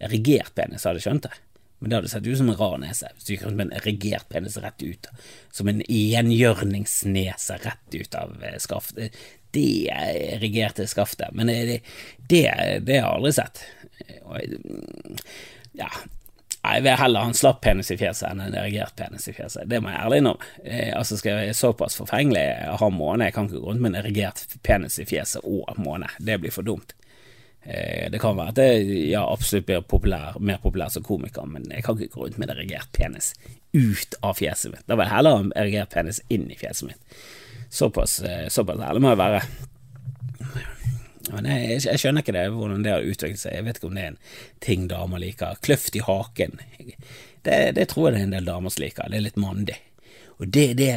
erigert 0.00 0.54
penis, 0.56 0.86
hadde 0.88 1.02
jeg 1.02 1.06
skjønt 1.06 1.28
det. 1.28 1.36
Men 1.80 1.90
det 1.90 1.96
hadde 1.96 2.12
sett 2.12 2.26
ut 2.26 2.38
som 2.38 2.48
en 2.52 2.56
rar 2.56 2.78
nese. 2.78 3.08
Hvis 3.16 3.44
med 3.48 3.66
en 3.66 3.72
erigert 3.72 4.28
penis 4.28 4.58
rett 4.60 4.82
ut. 4.82 5.06
Som 5.52 5.68
en 5.72 5.82
enhjørningsnese 5.82 7.56
rett 7.64 7.96
ut 7.96 8.14
av 8.20 8.36
eh, 8.44 8.58
skaftet. 8.60 9.16
Det 9.50 9.88
erigerte 9.90 10.86
skaftet. 10.86 11.32
Men 11.32 11.48
det, 11.48 11.80
det, 12.28 12.44
det 12.84 13.00
har 13.00 13.08
jeg 13.08 13.16
aldri 13.16 13.32
sett. 13.32 13.64
Ja, 15.72 15.88
jeg 16.60 16.84
vil 16.84 16.98
heller 17.00 17.24
ha 17.24 17.30
en 17.30 17.36
slapp 17.36 17.62
penis 17.64 17.88
i 17.94 17.96
fjeset 17.96 18.28
enn 18.28 18.42
en 18.44 18.54
erigert 18.60 18.92
penis 18.98 19.24
i 19.30 19.32
fjeset. 19.32 19.64
Det 19.70 19.80
må 19.80 19.88
jeg 19.88 20.04
ærlig 20.04 20.20
innrømme. 20.20 20.48
Eh, 20.64 20.92
altså 20.96 21.16
skal 21.16 21.46
jeg 21.46 21.56
såpass 21.56 21.96
forfengelig 21.96 22.44
ha 22.82 22.90
måne, 22.92 23.30
jeg 23.30 23.36
kan 23.38 23.48
ikke 23.48 23.62
gå 23.62 23.70
rundt 23.70 23.84
med 23.84 23.94
en 23.94 24.02
erigert 24.02 24.58
penis 24.66 25.00
i 25.00 25.08
fjeset 25.08 25.46
og 25.48 25.80
måne. 25.80 26.12
Det 26.20 26.36
blir 26.42 26.52
for 26.52 26.66
dumt. 26.66 26.92
Eh, 27.62 28.10
det 28.10 28.20
kan 28.22 28.38
være 28.38 28.54
at 28.54 28.60
jeg 28.62 29.10
ja, 29.10 29.24
absolutt 29.28 29.66
blir 29.68 29.82
populær, 29.84 30.38
mer 30.40 30.60
populær 30.62 30.92
som 30.92 31.04
komiker, 31.04 31.44
men 31.48 31.68
jeg 31.68 31.84
kan 31.84 31.98
ikke 31.98 32.14
gå 32.14 32.24
rundt 32.24 32.38
med 32.40 32.48
en 32.48 32.56
erigert 32.56 32.88
penis 32.96 33.34
ut 33.76 34.16
av 34.24 34.38
fjeset 34.40 34.72
mitt. 34.72 34.86
Da 34.88 34.96
vil 34.96 35.06
jeg 35.06 35.14
heller 35.14 35.36
ha 35.36 35.42
en 35.44 35.52
erigert 35.60 35.92
penis 35.92 36.22
inn 36.32 36.48
i 36.50 36.58
fjeset 36.58 36.88
mitt. 36.88 37.18
Såpass, 37.70 38.20
eh, 38.24 38.48
såpass 38.48 38.80
ærlig 38.80 39.04
må 39.04 39.12
jeg 39.12 39.20
være. 39.20 39.42
Men 41.30 41.46
jeg, 41.46 41.82
jeg, 41.84 42.00
skjønner 42.00 42.24
ikke 42.24 42.34
det, 42.34 42.48
hvordan 42.54 42.82
det 42.82 42.94
har 42.94 43.06
utviklet 43.06 43.42
seg. 43.42 43.54
Jeg 43.54 43.66
vet 43.66 43.78
ikke 43.78 43.90
om 43.90 43.98
det 43.98 44.02
er 44.02 44.14
en 44.14 44.22
ting 44.64 44.88
damer 44.90 45.22
liker. 45.22 45.60
Kløft 45.62 45.94
i 45.94 46.02
haken. 46.02 46.56
Det, 47.44 47.58
det 47.76 47.86
tror 47.92 48.08
jeg 48.08 48.16
det 48.16 48.22
er 48.22 48.26
en 48.26 48.34
del 48.38 48.48
damer 48.48 48.72
som 48.72 48.82
liker. 48.82 49.12
Det 49.12 49.20
er 49.20 49.26
litt 49.28 49.38
mandig. 49.40 49.76
Og 50.40 50.48
det, 50.48 50.66
det, 50.78 50.88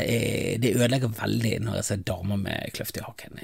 det, 0.64 0.72
ødelegger 0.78 1.12
veldig 1.18 1.58
når 1.66 1.76
jeg 1.76 1.88
ser 1.90 2.04
damer 2.08 2.40
med 2.40 2.72
kløft 2.78 2.98
i 2.98 3.04
haken. 3.04 3.42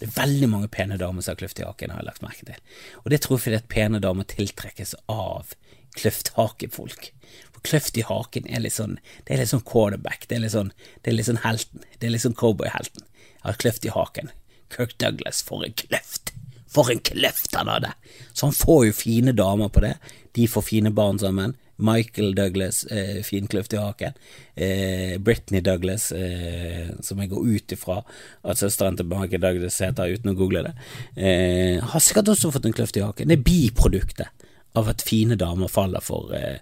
Det 0.00 0.06
er 0.06 0.14
veldig 0.14 0.48
mange 0.48 0.70
pene 0.72 0.96
damer 1.00 1.20
som 1.20 1.34
har 1.34 1.42
kløft 1.42 1.60
i 1.60 1.66
haken, 1.66 1.92
har 1.92 2.00
jeg 2.00 2.08
lagt 2.08 2.24
merke 2.24 2.46
til. 2.48 2.78
Og 3.02 3.12
det 3.12 3.20
tror 3.20 3.36
jeg 3.36 3.44
fordi 3.46 3.58
at 3.60 3.68
pene 3.72 4.00
damer 4.00 4.28
tiltrekkes 4.30 4.94
av 5.12 5.52
kløfthakefolk. 5.98 7.10
For 7.52 7.64
kløft 7.68 8.00
i 8.00 8.06
haken 8.08 8.48
er 8.48 8.64
litt 8.64 8.78
sånn 8.78 8.96
Det 9.26 9.34
er 9.34 9.42
litt 9.42 9.52
sånn 9.52 9.66
quarterback. 9.68 10.24
Det 10.28 10.38
er 10.38 10.46
litt 10.46 10.56
sånn, 10.56 10.72
det 11.02 11.12
er 11.12 11.18
litt 11.18 11.28
sånn 11.28 11.42
helten. 11.44 11.84
Det 11.98 12.08
er 12.08 12.14
litt 12.14 12.24
sånn 12.24 12.38
cowboyhelten. 12.38 13.04
Har 13.44 13.60
kløft 13.60 13.84
i 13.84 13.92
haken. 13.92 14.32
Kirk 14.72 14.96
Douglas, 15.02 15.42
for 15.44 15.66
en 15.66 15.76
kløft! 15.76 16.32
For 16.72 16.88
en 16.88 17.02
kløft 17.04 17.52
han 17.58 17.68
hadde! 17.68 17.92
Så 18.32 18.48
han 18.48 18.56
får 18.56 18.86
jo 18.86 18.96
fine 18.96 19.36
damer 19.36 19.68
på 19.68 19.84
det. 19.84 19.98
De 20.32 20.48
får 20.48 20.64
fine 20.70 20.92
barn 20.96 21.20
sammen. 21.20 21.58
Michael 21.82 22.34
Douglas, 22.38 22.84
eh, 22.90 23.22
fin 23.26 23.48
kløft 23.50 23.74
i 23.74 23.80
haken. 23.80 24.14
Eh, 24.54 25.16
Britney 25.18 25.60
Douglas, 25.60 26.10
eh, 26.12 26.92
som 27.00 27.20
jeg 27.20 27.30
går 27.32 27.48
ut 27.56 27.74
ifra 27.74 27.98
at 28.44 28.60
søsteren 28.60 28.96
til 28.96 29.08
Michael 29.10 29.42
Douglas 29.42 29.80
heter, 29.82 30.14
uten 30.14 30.32
å 30.32 30.36
google 30.38 30.62
det, 30.68 30.74
eh, 31.16 31.80
har 31.80 32.00
sikkert 32.00 32.32
også 32.34 32.52
fått 32.52 32.66
en 32.66 32.76
kløft 32.76 32.96
i 32.96 33.04
haken. 33.04 33.28
Det 33.28 33.38
er 33.38 33.46
biproduktet 33.48 34.28
av 34.74 34.88
at 34.88 35.02
fine 35.02 35.36
damer 35.36 35.68
faller 35.68 36.00
for 36.00 36.32
eh, 36.34 36.58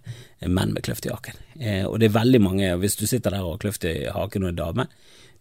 menn 0.46 0.72
med 0.72 0.82
kløft 0.82 1.06
i 1.06 1.12
haken. 1.12 1.36
Eh, 1.60 1.84
og 1.84 2.00
det 2.00 2.10
er 2.10 2.18
veldig 2.20 2.40
mange, 2.40 2.76
hvis 2.80 2.96
du 2.96 3.06
sitter 3.06 3.30
der 3.30 3.44
og 3.44 3.58
har 3.58 3.64
kløft 3.66 3.84
i 3.84 4.08
haken 4.10 4.46
og 4.46 4.52
er 4.54 4.58
dame, 4.64 4.88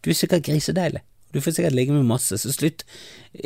du 0.03 0.11
er 0.11 0.19
sikkert 0.19 0.43
grisedeilig. 0.43 1.01
Du 1.33 1.41
får 1.41 1.53
sikkert 1.53 1.75
ligge 1.77 1.93
med 1.93 2.07
masse, 2.09 2.37
så 2.41 2.49
slutt 2.49 2.83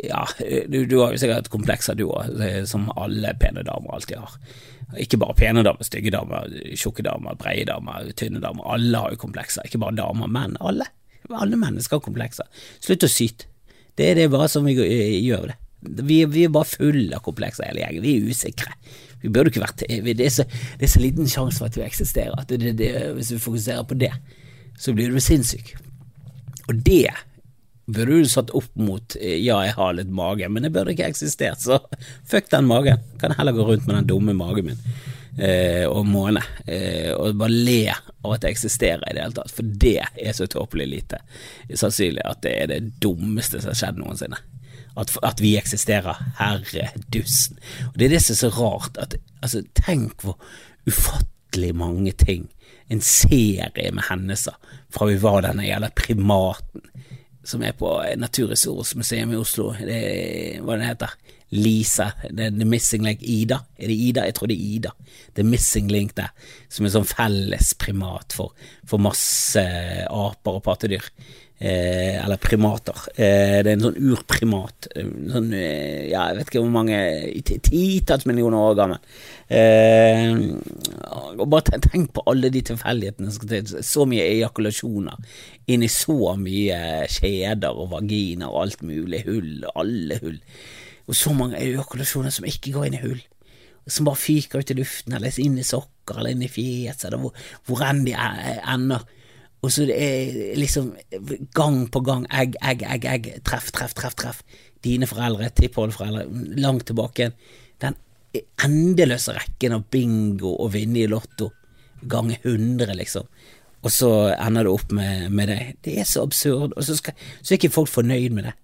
Ja, 0.06 0.24
du, 0.40 0.86
du 0.88 1.00
har 1.02 1.12
jo 1.12 1.20
sikkert 1.20 1.50
komplekser 1.52 1.96
du 1.98 2.06
òg, 2.06 2.38
som 2.66 2.86
alle 2.96 3.34
pene 3.36 3.64
damer 3.66 3.92
alltid 3.92 4.22
har. 4.22 4.38
Ikke 5.00 5.18
bare 5.20 5.36
pene 5.38 5.64
damer, 5.66 5.86
stygge 5.86 6.12
damer, 6.14 6.50
tjukke 6.78 7.04
damer, 7.06 7.38
breie 7.40 7.64
damer, 7.68 8.10
tynne 8.18 8.42
damer. 8.42 8.66
Alle 8.76 9.00
har 9.00 9.14
jo 9.14 9.22
komplekser, 9.24 9.66
ikke 9.66 9.80
bare 9.82 9.98
damer, 9.98 10.30
menn. 10.30 10.56
alle. 10.60 10.86
Alle 11.32 11.56
mennesker 11.56 11.98
har 11.98 12.04
komplekser. 12.04 12.48
Slutt 12.84 13.06
å 13.06 13.10
syte. 13.10 13.48
Det 13.96 14.10
er 14.10 14.18
det 14.18 14.30
bare 14.32 14.48
som 14.50 14.66
vi 14.66 14.74
gjør 14.76 15.48
det. 15.52 15.58
Vi, 15.84 16.22
vi, 16.24 16.44
er 16.46 16.52
bare 16.52 16.68
fulle 16.68 17.16
av 17.16 17.22
komplekser 17.24 17.68
hele 17.68 17.82
gjengen. 17.82 18.04
Vi 18.04 18.14
er 18.16 18.30
usikre. 18.32 18.76
Vi 19.20 19.32
burde 19.32 19.52
ikke 19.52 19.62
vært 19.64 19.84
det 19.88 20.14
er, 20.14 20.32
så, 20.32 20.44
det 20.78 20.86
er 20.86 20.92
så 20.92 21.00
liten 21.00 21.28
sjanse 21.30 21.60
for 21.60 21.70
at 21.70 21.76
vi 21.78 21.84
eksisterer, 21.84 22.34
at 22.40 22.50
det, 22.50 22.74
det, 22.76 22.90
hvis 23.16 23.32
vi 23.34 23.40
fokuserer 23.40 23.86
på 23.88 23.96
det, 24.00 24.12
så 24.80 24.92
blir 24.96 25.12
du 25.12 25.20
sinnssyk. 25.22 25.74
Og 26.68 26.80
det 26.84 27.08
burde 27.86 28.22
du 28.22 28.28
satt 28.28 28.52
opp 28.56 28.70
mot 28.80 29.16
eh, 29.20 29.38
ja, 29.44 29.58
jeg 29.66 29.74
har 29.76 29.96
litt 29.96 30.12
mage, 30.12 30.48
men 30.48 30.64
det 30.64 30.72
burde 30.74 30.94
ikke 30.94 31.10
eksistert, 31.10 31.60
så 31.60 31.80
fuck 32.30 32.48
den 32.52 32.68
magen. 32.70 33.02
Kan 33.20 33.36
heller 33.36 33.56
gå 33.56 33.66
rundt 33.68 33.86
med 33.86 34.00
den 34.00 34.08
dumme 34.08 34.36
magen 34.36 34.70
min 34.70 34.80
eh, 35.38 35.84
og 35.88 36.06
måne 36.08 36.42
eh, 36.66 37.12
og 37.12 37.36
bare 37.40 37.52
le 37.52 37.92
av 37.92 38.36
at 38.36 38.46
jeg 38.46 38.56
eksisterer 38.56 39.04
i 39.04 39.16
det 39.16 39.26
hele 39.26 39.36
tatt, 39.36 39.52
for 39.52 39.76
det 39.84 40.00
er 40.00 40.36
så 40.36 40.48
tåpelig 40.50 40.88
lite 40.88 41.20
sannsynlig 41.74 42.24
at 42.24 42.42
det 42.46 42.56
er 42.62 42.72
det 42.72 42.82
dummeste 43.04 43.60
som 43.60 43.72
har 43.74 43.80
skjedd 43.82 44.00
noensinne. 44.00 44.40
At, 44.94 45.10
at 45.26 45.40
vi 45.42 45.56
eksisterer, 45.58 46.20
herre 46.38 46.84
dussen. 47.10 47.58
Og 47.90 47.96
det 47.98 48.06
er 48.06 48.12
det 48.12 48.20
som 48.22 48.36
er 48.36 48.38
så 48.44 48.50
rart, 48.54 49.00
at 49.02 49.16
altså, 49.42 49.64
tenk 49.74 50.22
hvor 50.22 50.38
ufattelig 50.86 51.72
mange 51.74 52.12
ting 52.14 52.46
en 52.92 53.00
serie 53.02 53.90
med 53.90 54.06
hendelser 54.06 54.54
fra 54.94 55.08
vi 55.08 55.16
var 55.18 55.42
denne 55.42 55.66
jævla 55.66 55.90
primaten 55.98 56.84
som 57.44 57.62
er 57.62 57.76
på 57.76 57.90
Naturhistorisk 58.18 59.00
i 59.14 59.36
Oslo. 59.36 59.72
Det 59.78 60.00
er, 60.00 60.62
hva 60.64 60.78
det 60.80 60.88
heter 60.88 61.14
Lisa. 61.54 62.10
Er 62.24 62.50
The 62.50 62.66
Missing 62.66 63.04
Link. 63.04 63.22
Ida? 63.22 63.60
Er 63.78 63.88
det 63.88 63.94
Ida? 63.94 64.24
Jeg 64.26 64.34
tror 64.34 64.50
det 64.50 64.56
er 64.56 64.66
Ida. 64.76 64.92
The 65.34 65.44
Missing 65.44 65.90
Link 65.92 66.14
der, 66.16 66.32
som 66.68 66.86
er 66.86 66.94
sånn 66.94 67.08
felles 67.08 67.74
primat 67.78 68.34
for, 68.34 68.54
for 68.86 69.02
masse 69.02 69.62
aper 70.08 70.58
og 70.58 70.64
pattedyr 70.66 71.10
eh, 71.58 72.24
eller 72.24 72.40
primater. 72.40 72.96
Eh, 73.14 73.60
det 73.62 73.70
er 73.70 73.76
en 73.76 73.84
sånn 73.86 73.98
urprimat. 74.10 74.88
Eh, 74.94 75.10
sånn, 75.32 75.50
eh, 75.56 76.10
ja, 76.10 76.28
jeg 76.30 76.38
vet 76.38 76.50
ikke 76.50 76.62
hvor 76.64 76.74
mange 76.74 77.00
Titalls 77.44 78.26
millioner 78.28 78.60
år 78.60 78.78
gammel. 78.78 79.02
Eh, 79.48 80.32
og 81.38 81.44
bare 81.52 81.80
tenk 81.84 82.14
på 82.16 82.24
alle 82.30 82.48
de 82.48 82.62
tilfeldighetene 82.64 83.82
Så 83.84 84.06
mye 84.08 84.24
ejakulasjoner 84.24 85.18
inni 85.68 85.90
så 85.92 86.32
mye 86.40 87.04
kjeder 87.12 87.76
og 87.76 87.92
vaginer 87.92 88.48
og 88.48 88.64
alt 88.64 88.82
mulig. 88.82 89.24
Hull, 89.28 89.68
alle 89.74 90.18
hull. 90.22 90.40
Og 91.04 91.16
så 91.18 91.34
mange 91.36 91.60
ejakulasjoner 91.60 92.32
som 92.32 92.48
ikke 92.48 92.72
går 92.74 92.88
inn 92.88 92.98
i 92.98 93.04
hull 93.04 93.22
som 93.86 94.06
bare 94.08 94.16
fyker 94.16 94.62
ut 94.62 94.70
i 94.72 94.76
luften, 94.78 95.12
eller 95.12 95.40
inn 95.40 95.58
i 95.60 95.66
sokker, 95.66 96.16
eller 96.16 96.32
inn 96.32 96.46
i 96.46 96.48
fjeset, 96.48 97.04
eller 97.08 97.20
hvor, 97.20 97.34
hvor 97.68 97.82
enn 97.84 98.04
de 98.06 98.14
ender. 98.16 99.04
Og 99.64 99.72
så 99.72 99.86
det 99.88 99.96
er 99.96 100.54
liksom 100.60 100.92
gang 101.56 101.84
på 101.92 102.02
gang 102.04 102.26
egg, 102.28 102.58
egg, 102.60 102.84
egg, 102.84 103.08
egg. 103.08 103.28
Treff, 103.46 103.70
treff, 103.72 103.94
treff. 103.96 104.16
treff. 104.20 104.42
Dine 104.84 105.08
foreldre, 105.08 105.48
tippoldeforeldre, 105.56 106.26
langt 106.60 106.84
tilbake. 106.90 107.30
Den 107.80 107.96
endeløse 108.66 109.32
rekken 109.36 109.78
av 109.78 109.86
bingo 109.90 110.52
og 110.58 110.74
vinne 110.74 111.04
i 111.04 111.08
Lotto 111.08 111.48
ganger 112.04 112.42
100, 112.44 112.92
liksom. 112.98 113.30
Og 113.84 113.92
så 113.92 114.10
ender 114.32 114.64
det 114.64 114.72
opp 114.72 114.92
med, 114.96 115.30
med 115.32 115.48
det. 115.52 115.62
Det 115.84 115.96
er 116.00 116.08
så 116.08 116.24
absurd. 116.24 116.76
Og 116.76 116.84
så, 116.84 116.96
skal, 117.00 117.16
så 117.40 117.52
er 117.52 117.60
ikke 117.60 117.72
folk 117.72 117.92
fornøyd 117.92 118.36
med 118.36 118.48
det. 118.48 118.54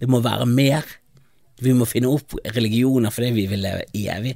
Det 0.00 0.08
må 0.10 0.20
være 0.22 0.46
mer. 0.50 0.86
Vi 1.62 1.72
må 1.74 1.86
finne 1.88 2.10
opp 2.12 2.34
religioner 2.54 3.14
fordi 3.14 3.30
vi 3.34 3.46
vil 3.50 3.62
leve 3.64 3.86
evig. 3.96 4.34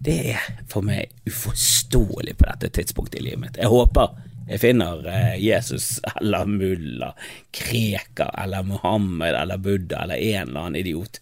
Det 0.00 0.16
er 0.32 0.46
for 0.70 0.84
meg 0.84 1.12
uforståelig 1.28 2.34
på 2.40 2.48
dette 2.48 2.70
tidspunktet 2.80 3.20
i 3.20 3.26
livet 3.28 3.42
mitt. 3.42 3.60
Jeg 3.60 3.70
håper 3.70 4.16
Jeg 4.50 4.62
finner 4.64 5.06
eh, 5.06 5.36
Jesus 5.38 6.00
eller 6.16 6.48
mulla, 6.50 7.12
Krekar 7.54 8.34
eller 8.42 8.66
Mohammed 8.66 9.34
eller 9.34 9.62
Buddha 9.62 10.02
eller 10.02 10.14
en 10.14 10.48
eller 10.48 10.60
annen 10.60 10.80
idiot 10.80 11.20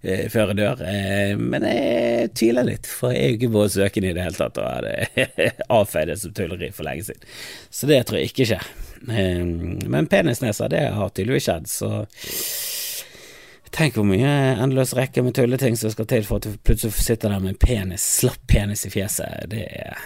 eh, 0.00 0.26
før 0.32 0.52
jeg 0.52 0.60
dør, 0.62 0.84
eh, 0.88 1.34
men 1.36 1.66
jeg 1.68 2.30
tviler 2.40 2.68
litt, 2.70 2.88
for 2.88 3.12
jeg 3.12 3.20
er 3.20 3.34
jo 3.34 3.38
ikke 3.40 3.52
på 3.58 3.66
søken 3.76 4.08
i 4.08 4.14
det 4.16 4.24
hele 4.24 4.38
tatt, 4.38 4.60
og 4.60 4.70
hadde 4.70 5.50
avfeid 5.68 6.08
det 6.12 6.18
som 6.22 6.32
tulleri 6.36 6.72
for 6.72 6.88
lenge 6.88 7.10
siden. 7.10 7.28
Så 7.68 7.90
det 7.90 8.00
tror 8.08 8.20
jeg 8.20 8.32
ikke 8.32 8.48
skjer. 8.52 8.72
Men 9.00 10.08
penisneser, 10.12 10.72
det 10.72 10.82
har 10.96 11.12
tydeligvis 11.14 11.48
skjedd, 11.48 11.70
så 11.72 11.92
Tenk 13.70 13.94
hvor 13.94 14.02
mye 14.02 14.30
endeløs 14.58 14.96
rekke 14.98 15.22
med 15.22 15.36
tulleting 15.38 15.76
som 15.78 15.92
skal 15.94 16.08
til 16.10 16.24
for 16.26 16.40
at 16.40 16.48
du 16.48 16.56
plutselig 16.66 16.90
sitter 16.98 17.30
der 17.30 17.42
med 17.44 17.58
penis, 17.62 18.02
slapp 18.18 18.42
penis 18.50 18.82
i 18.88 18.90
fjeset. 18.90 19.46
Det 19.52 19.62
er, 19.62 20.00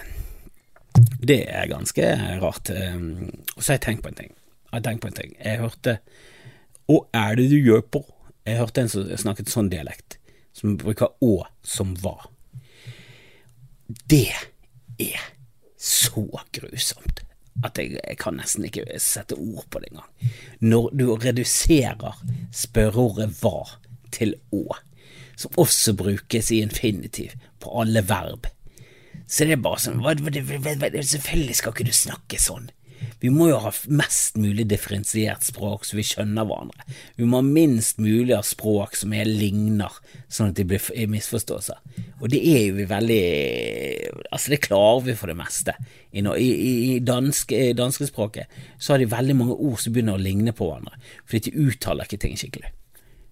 det 1.21 1.41
er 1.49 1.71
ganske 1.71 2.09
rart. 2.43 2.71
Um, 2.71 3.31
og 3.57 3.63
så 3.63 3.73
har 3.73 3.79
jeg 3.79 3.87
tenkt 3.89 4.05
på 4.05 4.13
en 4.13 4.19
ting. 4.19 4.33
Jeg 4.73 4.85
tenkt 4.85 5.05
på 5.05 5.11
en 5.11 5.19
ting. 5.19 5.35
Jeg 5.39 5.63
hørte 5.63 5.99
Å, 6.91 6.97
er 7.17 7.39
det 7.39 7.49
du 7.49 7.57
gjør 7.57 7.85
på? 7.97 8.03
Jeg 8.45 8.59
hørte 8.61 8.83
en 8.83 8.91
som 8.93 9.07
snakket 9.17 9.49
sånn 9.49 9.71
dialekt, 9.73 10.19
som 10.53 10.75
bruker 10.77 11.15
å 11.25 11.47
som 11.65 11.95
hva. 12.03 12.19
Det 14.11 14.29
er 15.01 15.31
så 15.81 16.27
grusomt 16.53 17.23
at 17.65 17.79
jeg, 17.79 17.95
jeg, 17.97 18.17
kan 18.21 18.37
nesten 18.37 18.67
ikke 18.67 18.99
sette 19.01 19.37
ord 19.39 19.65
på 19.71 19.81
det 19.81 19.93
engang. 19.93 20.33
Når 20.61 20.91
du 20.99 21.05
reduserer 21.23 22.19
spørreordet 22.53 23.31
hva 23.41 23.63
til 24.15 24.35
å, 24.53 24.67
som 25.39 25.57
også 25.61 25.95
brukes 25.99 26.51
i 26.53 26.61
infinitiv 26.65 27.37
på 27.63 27.73
alle 27.81 28.05
verb, 28.07 28.49
så 29.27 29.47
det 29.47 29.57
er 29.57 29.63
bare 29.65 29.81
sånn 29.81 30.03
Selvfølgelig 31.15 31.61
skal 31.61 31.75
ikke 31.75 31.87
du 31.89 31.95
snakke 31.97 32.41
sånn. 32.41 32.71
Vi 33.21 33.31
må 33.33 33.49
jo 33.51 33.59
ha 33.63 33.71
mest 33.93 34.37
mulig 34.41 34.67
differensiert 34.69 35.45
språk, 35.47 35.87
så 35.87 35.99
vi 35.99 36.05
skjønner 36.07 36.47
hverandre. 36.49 36.85
Vi 37.19 37.27
må 37.29 37.41
ha 37.41 37.47
minst 37.47 38.01
mulig 38.03 38.35
av 38.37 38.45
språk 38.49 38.97
som 39.01 39.15
er 39.17 39.29
ligner, 39.29 39.93
sånn 40.29 40.53
at 40.53 40.59
de 40.59 40.67
blir 40.69 41.09
misforståelser. 41.13 41.81
Og 42.21 42.29
det 42.33 42.43
er 42.51 42.63
jo 42.67 42.79
vi 42.79 42.89
veldig 42.91 43.23
Altså, 44.35 44.51
det 44.53 44.63
klarer 44.67 45.05
vi 45.07 45.17
for 45.19 45.31
det 45.31 45.39
meste. 45.39 45.77
I, 46.11 46.21
i, 46.21 46.71
i 46.95 47.01
danske, 47.05 47.61
danskespråket 47.79 48.63
så 48.79 48.95
har 48.95 49.03
de 49.03 49.11
veldig 49.11 49.37
mange 49.39 49.59
ord 49.59 49.81
som 49.83 49.95
begynner 49.95 50.19
å 50.19 50.25
ligne 50.25 50.55
på 50.57 50.69
hverandre, 50.69 50.99
fordi 51.25 51.51
de 51.51 51.69
uttaler 51.69 52.09
ikke 52.09 52.23
ting 52.25 52.39
skikkelig. 52.41 52.73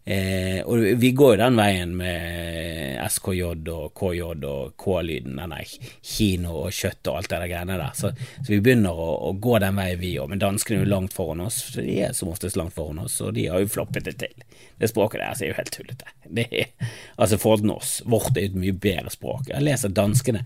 Eh, 0.05 0.63
og 0.67 0.83
vi 0.99 1.13
går 1.15 1.37
jo 1.37 1.39
den 1.45 1.59
veien 1.61 1.93
med 1.95 2.99
SKJ 3.07 3.43
og 3.71 3.93
KJ 3.95 4.23
og 4.49 4.73
K-lyden, 4.81 5.37
denne 5.39 5.61
kino 5.63 6.57
og 6.65 6.75
kjøtt 6.75 7.07
og 7.07 7.21
alt 7.21 7.31
det 7.31 7.39
der 7.39 7.51
greiene 7.53 7.77
der. 7.79 7.93
Så, 7.95 8.11
så 8.41 8.49
vi 8.49 8.59
begynner 8.65 8.99
å, 8.99 9.09
å, 9.29 9.33
gå 9.39 9.61
den 9.63 9.79
veien 9.79 10.01
vi 10.01 10.17
òg, 10.19 10.33
men 10.33 10.43
danskene 10.43 10.81
er 10.81 10.85
jo 10.85 10.91
langt 10.91 11.15
foran 11.15 11.45
oss. 11.47 11.61
For 11.69 11.87
de 11.87 12.01
er 12.03 12.17
som 12.19 12.33
oftest 12.33 12.59
langt 12.59 12.75
foran 12.75 13.03
oss, 13.05 13.21
og 13.23 13.37
de 13.39 13.47
har 13.53 13.63
jo 13.63 13.71
floppet 13.71 14.11
det 14.11 14.17
til. 14.25 14.47
Det 14.83 14.91
språket 14.91 15.23
der 15.23 15.45
er 15.47 15.53
jo 15.53 15.59
helt 15.61 15.73
tullete. 15.77 16.17
Det 16.27 16.49
er, 16.51 16.91
altså 17.23 17.39
forhold 17.39 17.63
til 17.63 17.75
oss, 17.77 17.95
vårt 18.09 18.35
er 18.37 18.49
jo 18.49 18.53
et 18.53 18.61
mye 18.65 18.79
bedre 18.89 19.15
språk. 19.15 19.53
Jeg 19.53 19.63
leser 19.63 19.93
at 19.93 19.99
danskene 20.01 20.43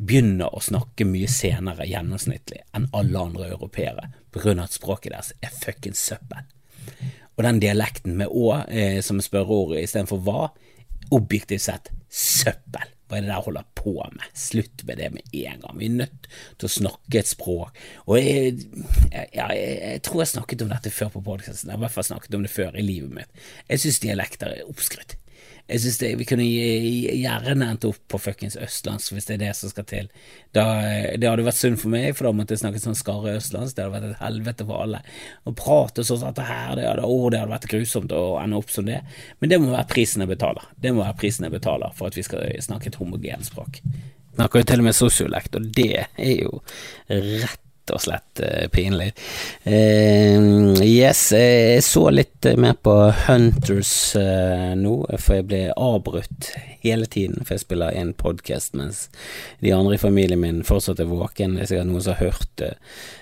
begynner 0.00 0.50
å 0.50 0.64
snakke 0.64 1.06
mye 1.06 1.30
senere 1.30 1.86
gjennomsnittlig 1.86 2.64
enn 2.74 2.90
alle 2.96 3.22
andre 3.22 3.52
europeere, 3.54 4.10
på 4.34 4.42
grunn 4.42 4.58
av 4.58 4.66
at 4.66 4.80
språket 4.80 5.14
deres 5.14 5.32
er 5.46 5.54
fuckings 5.62 6.02
søppel. 6.10 6.42
Og 7.36 7.44
den 7.44 7.60
dialekten 7.60 8.16
med 8.16 8.32
å 8.32 8.62
eh, 8.64 9.00
som 9.04 9.20
spørreord 9.22 9.76
istedenfor 9.80 10.22
hva, 10.24 10.50
objektivt 11.14 11.66
sett 11.66 11.90
søppel. 12.10 12.92
Hva 13.06 13.18
er 13.18 13.22
det 13.22 13.30
der 13.30 13.44
holder 13.44 13.66
på 13.78 13.92
med? 14.16 14.24
Slutt 14.34 14.82
med 14.88 14.98
det 14.98 15.12
med 15.14 15.36
en 15.38 15.60
gang. 15.62 15.76
Vi 15.78 15.86
er 15.86 15.98
nødt 16.00 16.26
til 16.58 16.66
å 16.66 16.72
snakke 16.72 17.20
et 17.20 17.30
språk. 17.30 17.76
Og 18.08 18.18
jeg, 18.18 18.56
jeg, 19.12 19.28
jeg, 19.36 19.60
jeg 19.76 20.02
tror 20.06 20.24
jeg 20.24 20.32
snakket 20.32 20.64
om 20.64 20.72
dette 20.72 20.94
før 20.94 21.12
på 21.14 21.22
podkasten, 21.28 21.70
jeg 21.70 21.76
har 21.76 21.78
i 21.78 21.84
hvert 21.84 21.94
fall 21.94 22.08
snakket 22.08 22.34
om 22.38 22.46
det 22.46 22.50
før 22.50 22.74
i 22.74 22.82
livet 22.82 23.14
mitt. 23.20 23.46
Jeg 23.68 23.84
synes 23.84 24.02
dialekter 24.02 24.56
er 24.56 24.66
oppskrytt. 24.66 25.14
Jeg 25.66 25.82
synes 25.82 26.18
vi 26.20 26.26
kunne 26.28 26.44
gjerne 26.46 27.66
endt 27.72 27.84
opp 27.88 27.98
på 28.12 28.20
fuckings 28.22 28.54
østlands 28.62 29.10
hvis 29.10 29.26
det 29.26 29.34
er 29.36 29.40
det 29.40 29.52
som 29.58 29.72
skal 29.72 29.86
til. 29.90 30.10
Da, 30.54 30.64
det 31.18 31.26
hadde 31.26 31.46
vært 31.46 31.58
synd 31.58 31.80
for 31.82 31.90
meg, 31.90 32.12
for 32.14 32.28
da 32.28 32.32
måtte 32.38 32.54
jeg 32.54 32.62
snakke 32.62 32.82
sånn 32.82 32.98
skarre 32.98 33.34
østlands. 33.40 33.74
Det 33.74 33.82
hadde 33.82 33.96
vært 33.96 34.12
et 34.12 34.22
helvete 34.22 34.66
for 34.68 34.84
alle. 34.84 35.02
Å 35.42 35.54
prate 35.58 36.06
sånn 36.06 36.22
som 36.22 36.30
dette 36.30 36.46
her, 36.46 36.76
det 36.78 36.86
hadde, 36.86 37.10
å, 37.10 37.18
det 37.34 37.42
hadde 37.42 37.56
vært 37.56 37.68
grusomt 37.72 38.14
å 38.14 38.24
ende 38.42 38.62
opp 38.62 38.70
som 38.70 38.86
det. 38.86 39.02
Men 39.40 39.52
det 39.52 39.60
må 39.62 39.72
være 39.74 39.90
prisen 39.90 40.22
jeg 40.22 40.34
betaler. 40.36 40.70
Det 40.78 40.94
må 40.94 41.02
være 41.02 41.18
prisen 41.24 41.48
jeg 41.48 41.56
betaler 41.58 41.98
for 41.98 42.12
at 42.12 42.18
vi 42.18 42.26
skal 42.26 42.46
snakke 42.68 42.92
et 42.92 43.00
homogent 43.02 43.50
språk. 43.50 43.82
Snakker 44.36 44.62
jo 44.62 44.68
til 44.70 44.82
og 44.82 44.86
med 44.86 44.96
sosiolekt, 44.96 45.56
og 45.58 45.70
det 45.74 45.92
er 46.04 46.34
jo 46.36 46.60
rett 47.10 47.65
og 47.94 48.02
slett 48.02 48.42
uh, 48.42 48.66
pinlig. 48.72 49.12
Uh, 49.66 50.74
yes, 50.84 51.28
jeg 51.36 51.84
så 51.86 52.08
litt 52.14 52.48
mer 52.58 52.78
på 52.80 52.94
Hunters 53.26 53.92
uh, 54.18 54.72
nå, 54.78 54.98
for 55.18 55.38
jeg 55.38 55.48
ble 55.50 55.62
avbrutt 55.72 56.50
hele 56.86 57.08
tiden, 57.10 57.44
for 57.44 57.56
jeg 57.56 57.64
spiller 57.66 57.96
en 57.96 58.14
podkast 58.16 58.76
mens 58.78 59.06
de 59.60 59.74
andre 59.74 59.96
i 59.96 60.00
familien 60.00 60.40
min 60.42 60.62
fortsatt 60.66 61.02
er 61.02 61.10
våken. 61.10 61.58
Det 61.58 61.66
er 61.66 61.70
sikkert 61.72 61.90
noen 61.90 62.06
som 62.06 62.16
har 62.16 62.30
hørt 62.30 62.64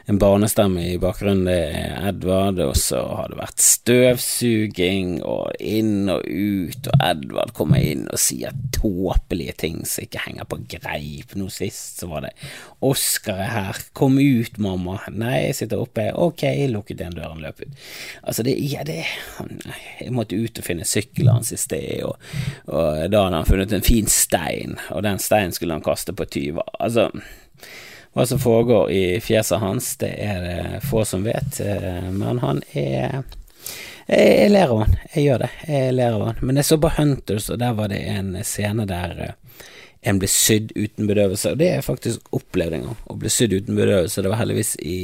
en 0.06 0.20
barnestemme 0.20 0.84
i 0.92 1.00
bakgrunnen, 1.00 1.48
det 1.48 1.58
er 1.74 2.08
Edvard, 2.10 2.60
og 2.60 2.76
så 2.78 3.00
har 3.18 3.32
det 3.32 3.40
vært 3.40 3.64
støvsuging 3.64 5.16
og 5.24 5.56
inn 5.58 6.10
og 6.12 6.22
ut, 6.28 6.90
og 6.92 7.06
Edvard 7.08 7.54
kommer 7.56 7.82
inn 7.82 8.06
og 8.12 8.20
sier 8.20 8.54
tåpelige 8.76 9.56
ting 9.64 9.82
som 9.88 10.04
ikke 10.04 10.26
henger 10.28 10.48
på 10.48 10.60
greip. 10.76 11.34
Nå 11.38 11.48
sist 11.52 12.02
så 12.02 12.10
var 12.12 12.28
det 12.28 12.34
Oskar 12.84 13.40
er 13.40 13.52
her, 13.54 13.78
kom 13.96 14.18
ut 14.20 14.44
ut, 14.44 14.58
mamma. 14.58 14.98
Nei, 15.12 15.48
jeg 15.48 15.56
sitter 15.60 15.82
oppe. 15.82 16.08
Ok, 16.16 16.44
lukket 16.70 17.00
den 17.00 17.16
døren, 17.16 17.42
løp 17.42 17.62
ut. 17.62 17.82
Altså, 18.22 18.44
det, 18.46 18.56
ja, 18.58 18.84
det 18.86 19.04
Jeg 20.00 20.12
måtte 20.14 20.36
ut 20.36 20.58
og 20.58 20.66
finne 20.66 20.86
sykkelen 20.88 21.32
hans 21.34 21.52
i 21.54 21.58
sted, 21.60 22.04
og, 22.06 22.18
og 22.66 23.10
da 23.12 23.24
hadde 23.26 23.40
han 23.40 23.48
funnet 23.54 23.72
en 23.72 23.86
fin 23.86 24.10
stein, 24.10 24.76
og 24.90 25.04
den 25.06 25.18
steinen 25.22 25.54
skulle 25.54 25.76
han 25.76 25.84
kaste 25.84 26.12
på 26.12 26.26
tyver. 26.26 26.66
Altså 26.82 27.08
hva 28.14 28.26
som 28.26 28.38
foregår 28.38 28.90
i 28.90 29.04
fjeset 29.22 29.58
hans, 29.58 29.96
det 29.98 30.12
er 30.22 30.42
det 30.42 30.82
få 30.86 31.02
som 31.06 31.24
vet, 31.26 31.60
eh, 31.62 32.10
men 32.14 32.38
han 32.42 32.62
er 32.74 33.24
jeg 34.06 34.50
ler 34.52 34.68
av 34.68 34.82
han, 34.82 34.96
jeg 35.14 35.22
gjør 35.24 35.38
det, 35.46 35.48
jeg 35.66 35.92
ler 35.96 36.16
av 36.18 36.26
han. 36.28 36.40
Men 36.44 36.60
jeg 36.60 36.68
så 36.68 36.76
på 36.78 36.90
Hunters, 36.98 37.46
og 37.50 37.58
der 37.62 37.72
var 37.78 37.88
det 37.88 38.02
en 38.12 38.34
scene 38.44 38.84
der 38.86 39.14
eh, 39.24 39.32
en 40.04 40.18
ble 40.20 40.28
sydd 40.28 40.72
uten 40.76 41.08
bedøvelse. 41.08 41.54
Og 41.54 41.60
det 41.60 41.70
har 41.70 41.78
jeg 41.80 41.86
faktisk 41.86 42.36
opplevd 42.36 42.76
en 42.76 42.86
gang. 42.88 43.00
Å 43.08 43.16
bli 43.20 43.32
sydd 43.32 43.54
uten 43.56 43.78
bedøvelse. 43.78 44.20
Det 44.24 44.32
var 44.32 44.40
heldigvis 44.42 44.74
i 44.84 44.98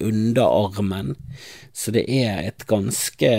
underarmen. 0.00 1.12
Så 1.76 1.92
det 1.94 2.06
er 2.08 2.40
et 2.48 2.64
ganske 2.70 3.30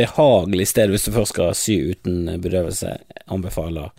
behagelig 0.00 0.68
sted 0.72 0.90
hvis 0.90 1.06
du 1.06 1.14
først 1.14 1.36
skal 1.36 1.54
sy 1.58 1.78
uten 1.94 2.26
bedøvelse. 2.42 2.96
Jeg 2.98 3.26
anbefaler 3.30 3.94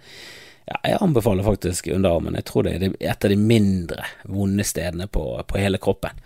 ja, 0.68 0.78
jeg 0.86 1.00
anbefaler 1.02 1.48
faktisk 1.48 1.88
underarmen. 1.96 2.38
Jeg 2.38 2.48
tror 2.52 2.68
det 2.68 2.76
er 2.76 2.94
et 3.00 3.26
av 3.26 3.32
de 3.32 3.40
mindre 3.40 4.06
vonde 4.30 4.68
stedene 4.68 5.08
på, 5.12 5.26
på 5.48 5.60
hele 5.60 5.80
kroppen. 5.82 6.20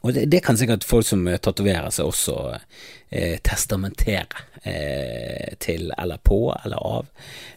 Og 0.00 0.14
det, 0.16 0.24
det, 0.32 0.40
kan 0.40 0.56
sikkert 0.56 0.84
folk 0.86 1.06
som 1.06 1.26
tatoverer 1.42 1.90
seg 1.92 2.08
også 2.08 2.36
eh, 3.12 3.36
testamentere 3.44 4.46
eh, 4.62 5.56
til 5.60 5.90
eller 5.92 6.20
på 6.24 6.40
eller 6.56 6.86
av. 6.90 7.10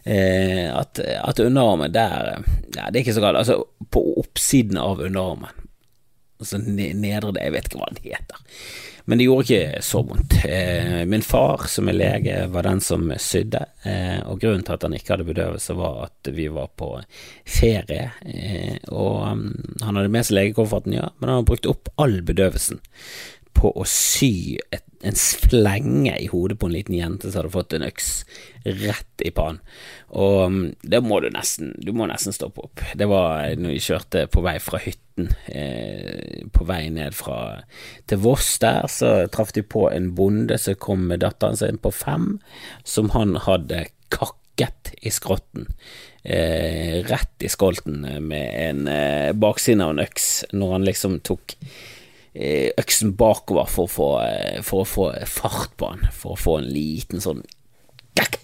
Eh, 0.04 0.68
at, 0.68 1.00
at, 1.00 1.40
underarmen 1.40 1.92
der 1.94 2.44
Ja, 2.74 2.90
det 2.90 2.98
er 2.98 3.02
ikke 3.04 3.16
så 3.16 3.24
galt. 3.24 3.40
Altså, 3.40 3.62
på 3.90 4.02
oppsiden 4.20 4.76
av 4.80 5.00
underarmen, 5.00 5.63
altså 6.44 6.60
nedre 6.64 7.34
det, 7.34 7.46
jeg 7.46 7.56
vet 7.56 7.70
ikke 7.70 7.80
hva 7.80 7.92
den 7.92 8.04
heter. 8.04 8.44
Men 9.04 9.20
det 9.20 9.26
gjorde 9.26 9.44
ikke 9.44 9.82
så 9.84 10.00
vondt. 10.02 10.34
Eh, 10.48 11.02
min 11.04 11.22
far, 11.22 11.66
som 11.68 11.88
er 11.88 11.96
lege, 11.98 12.36
var 12.48 12.64
den 12.64 12.80
som 12.80 13.10
sydde, 13.20 13.60
eh, 13.84 14.20
og 14.24 14.40
grunnen 14.40 14.64
til 14.64 14.78
at 14.78 14.86
han 14.86 14.96
ikke 14.96 15.12
hadde 15.12 15.28
bedøvelse, 15.28 15.76
var 15.76 16.06
at 16.06 16.30
vi 16.32 16.46
var 16.52 16.70
på 16.72 16.88
ferie, 17.44 18.06
eh, 18.24 18.78
og 18.88 19.18
mm, 19.36 19.80
han 19.82 20.00
hadde 20.00 20.12
med 20.14 20.24
seg 20.24 20.38
legekofferten, 20.38 20.96
ja, 20.96 21.10
men 21.18 21.28
han 21.28 21.42
hadde 21.42 21.50
brukt 21.52 21.68
opp 21.68 21.92
all 22.00 22.16
bedøvelsen 22.24 22.80
på 23.54 23.74
å 23.76 23.84
sy 23.88 24.56
et, 24.72 24.83
en 25.04 25.16
slenge 25.18 26.14
i 26.16 26.26
hodet 26.32 26.58
på 26.58 26.68
en 26.68 26.74
liten 26.74 26.96
jente 26.96 27.30
som 27.30 27.42
hadde 27.42 27.52
fått 27.54 27.74
en 27.76 27.86
øks 27.86 28.10
rett 28.64 29.24
i 29.24 29.32
pannen. 29.34 29.60
Og 30.16 30.38
um, 30.46 30.60
det 30.80 31.00
må 31.04 31.18
du 31.20 31.26
nesten 31.34 31.74
Du 31.82 31.90
må 31.96 32.06
nesten 32.08 32.34
stoppe 32.34 32.64
opp. 32.64 32.82
Det 32.96 33.08
var 33.10 33.52
når 33.60 33.74
vi 33.74 33.82
kjørte 33.84 34.24
på 34.32 34.44
vei 34.44 34.56
fra 34.62 34.80
hytten, 34.80 35.28
eh, 35.52 36.44
på 36.54 36.66
vei 36.68 36.86
ned 36.94 37.16
fra 37.16 37.38
til 38.10 38.22
Voss 38.24 38.56
der, 38.62 38.88
så 38.90 39.26
traff 39.32 39.52
de 39.56 39.64
på 39.66 39.88
en 39.90 40.12
bonde 40.16 40.58
som 40.60 40.78
kom 40.80 41.08
med 41.10 41.24
datteren 41.24 41.58
sin 41.60 41.80
på 41.82 41.92
fem, 41.94 42.38
som 42.84 43.12
han 43.14 43.36
hadde 43.44 43.86
kakket 44.14 44.94
i 45.02 45.12
skrotten. 45.12 45.68
Eh, 46.24 47.02
rett 47.04 47.44
i 47.44 47.50
skolten 47.52 48.06
med 48.24 48.54
en 48.70 48.86
eh, 48.88 49.34
bakside 49.36 49.84
av 49.84 49.92
en 49.92 50.06
øks, 50.06 50.30
når 50.56 50.78
han 50.78 50.88
liksom 50.88 51.20
tok 51.26 51.58
øksen 52.34 53.14
bakover 53.18 53.68
for 53.70 53.86
å, 53.86 53.92
få, 53.94 54.08
eh, 54.26 54.62
for 54.66 54.82
å 54.82 54.88
få 54.88 55.10
fart 55.30 55.76
på 55.78 55.92
han, 55.92 56.06
for 56.12 56.34
å 56.34 56.40
få 56.40 56.58
en 56.60 56.72
liten 56.74 57.22
sånn 57.22 57.44
gakk 58.18 58.40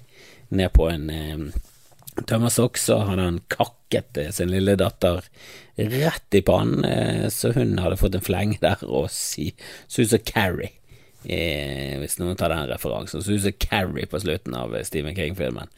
ned 0.54 0.72
på 0.76 0.88
en, 0.90 1.10
eh, 1.10 2.22
tømmerstokk, 2.26 2.78
så 2.78 3.00
hadde 3.08 3.26
han 3.26 3.40
kakket 3.50 4.18
sin 4.34 4.50
lille 4.52 4.76
datter 4.78 5.24
rett 5.78 6.36
i 6.36 6.42
pannen, 6.44 7.30
så 7.32 7.54
hun 7.54 7.78
hadde 7.80 7.96
fått 7.96 8.18
en 8.18 8.24
flenge 8.26 8.58
der 8.60 8.82
og 8.84 9.08
si, 9.14 9.54
så 9.88 10.04
ut 10.04 10.12
som 10.12 10.26
Carrie. 10.28 10.74
Eh, 11.24 11.98
hvis 12.00 12.16
noen 12.16 12.38
tar 12.38 12.52
den 12.52 12.70
referansen. 12.70 13.20
Så 13.20 13.28
synes 13.28 13.48
jeg 13.48 13.58
Carrie 13.60 14.08
på 14.08 14.20
slutten 14.22 14.54
av 14.56 14.72
Stephen 14.88 15.16
King-filmen. 15.16 15.68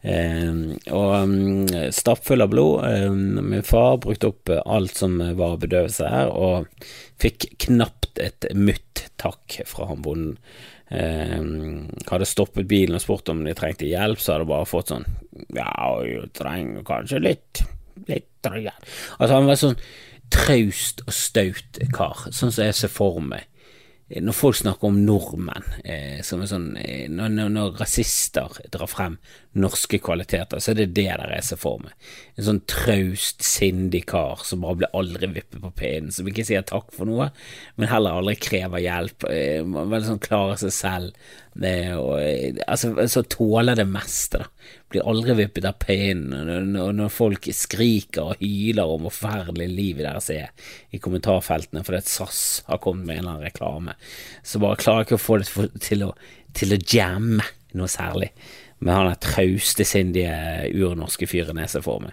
Eh, 0.00 0.52
og 0.94 1.10
um, 1.20 1.66
stappfull 1.92 2.44
av 2.44 2.52
blod. 2.54 2.86
Eh, 2.88 3.10
min 3.12 3.66
far 3.66 4.00
brukte 4.04 4.30
opp 4.32 4.52
alt 4.62 4.96
som 4.96 5.18
var 5.36 5.58
bedøvelse 5.60 6.08
her, 6.12 6.32
og 6.32 6.88
fikk 7.20 7.50
knapt 7.66 8.22
et 8.22 8.48
mutt 8.56 9.04
takk 9.20 9.60
fra 9.68 9.90
han 9.90 10.00
bonden. 10.04 10.40
Eh, 10.88 11.40
hadde 12.08 12.28
stoppet 12.30 12.68
bilen 12.70 12.96
og 12.96 13.02
spurt 13.02 13.28
om 13.32 13.42
de 13.44 13.56
trengte 13.58 13.88
hjelp, 13.88 14.20
så 14.22 14.36
hadde 14.36 14.46
bare 14.46 14.68
fått 14.70 14.92
sånn 14.92 15.02
Ja, 15.50 15.96
du 15.98 16.28
trenger 16.30 16.84
kanskje 16.86 17.18
litt 17.24 17.64
Litt 18.06 18.46
hjelp. 18.46 18.84
Altså, 19.16 19.32
han 19.32 19.48
var 19.48 19.58
sånn 19.58 19.80
traust 20.30 21.02
og 21.08 21.14
staut 21.16 21.80
kar, 21.94 22.28
sånn 22.30 22.54
som 22.54 22.68
jeg 22.68 22.76
ser 22.78 22.92
for 22.92 23.18
meg 23.24 23.48
når 24.06 24.36
folk 24.38 24.54
snakker 24.54 24.86
om 24.86 25.00
nordmenn, 25.02 25.64
eh, 25.82 26.20
som 26.22 26.42
er 26.42 26.50
sånn 26.50 26.68
eh, 26.78 27.08
når, 27.10 27.32
når, 27.34 27.48
når, 27.56 27.72
rasister 27.80 28.60
drar 28.70 28.86
frem 28.90 29.16
norske 29.56 29.98
kvaliteter, 30.02 30.60
så 30.60 30.72
er 30.72 30.80
det 30.80 30.90
det 30.96 31.08
der 31.08 31.32
jeg 31.36 31.46
ser 31.46 31.60
for 31.60 31.80
meg. 31.82 31.94
En 32.36 32.46
sånn 32.48 32.60
traust, 32.68 33.44
sindig 33.46 34.02
kar 34.10 34.42
som 34.44 34.64
bare 34.64 34.82
blir 34.82 34.96
aldri 34.96 35.30
vippet 35.32 35.62
på 35.62 35.72
pinnen, 35.78 36.12
som 36.12 36.28
ikke 36.28 36.44
sier 36.46 36.66
takk 36.66 36.92
for 36.94 37.08
noe, 37.08 37.30
men 37.76 37.90
heller 37.90 38.18
aldri 38.20 38.36
krever 38.40 38.84
hjelp. 38.84 39.26
Man 39.70 39.92
veldig 39.92 40.10
sånn 40.12 40.22
klarer 40.26 40.60
seg 40.60 40.74
selv. 40.76 41.26
Det, 41.56 41.72
og, 41.96 42.18
eh, 42.20 42.58
altså, 42.68 42.90
så 43.08 43.22
tåler 43.32 43.78
det 43.78 43.86
meste, 43.88 44.42
da. 44.42 44.72
Blir 44.92 45.06
aldri 45.08 45.38
vippet 45.38 45.64
av 45.66 45.78
pinnen. 45.80 46.50
Når, 46.74 46.92
når, 46.98 47.12
folk 47.12 47.48
skriker 47.56 48.34
og 48.34 48.42
hyler 48.44 48.92
om 48.92 49.06
hvor 49.06 49.14
forferdelig 49.14 49.70
livet 49.72 50.04
deres 50.04 50.28
er 50.34 50.68
i 50.92 51.00
kommentarfeltene 51.02 51.82
fordi 51.86 52.02
at 52.02 52.12
SAS 52.12 52.42
har 52.68 52.82
kommet 52.84 53.08
med 53.08 53.16
en 53.16 53.22
eller 53.22 53.32
annen 53.32 53.48
reklame, 53.48 53.96
så 54.44 54.60
bare 54.62 54.78
klarer 54.82 55.02
jeg 55.02 55.08
ikke 55.08 55.20
å 55.22 55.24
få 55.24 55.40
det 55.40 55.80
til 55.86 56.04
å, 56.06 56.12
til 56.56 56.76
å 56.76 56.82
jamme 56.92 57.48
noe 57.76 57.88
særlig 57.90 58.30
med 58.78 58.92
han 58.92 59.08
der 59.10 59.20
trauste, 59.24 59.86
sindige, 59.88 60.34
urnorske 60.76 61.28
fyren 61.30 61.62
jeg 61.62 61.72
ser 61.72 61.84
for 61.86 62.04
meg, 62.04 62.12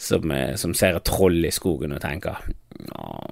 som, 0.00 0.30
eh, 0.34 0.56
som, 0.60 0.74
ser 0.74 0.98
et 0.98 1.06
troll 1.06 1.44
i 1.44 1.54
skogen 1.54 1.94
og 1.94 2.02
tenker 2.02 2.40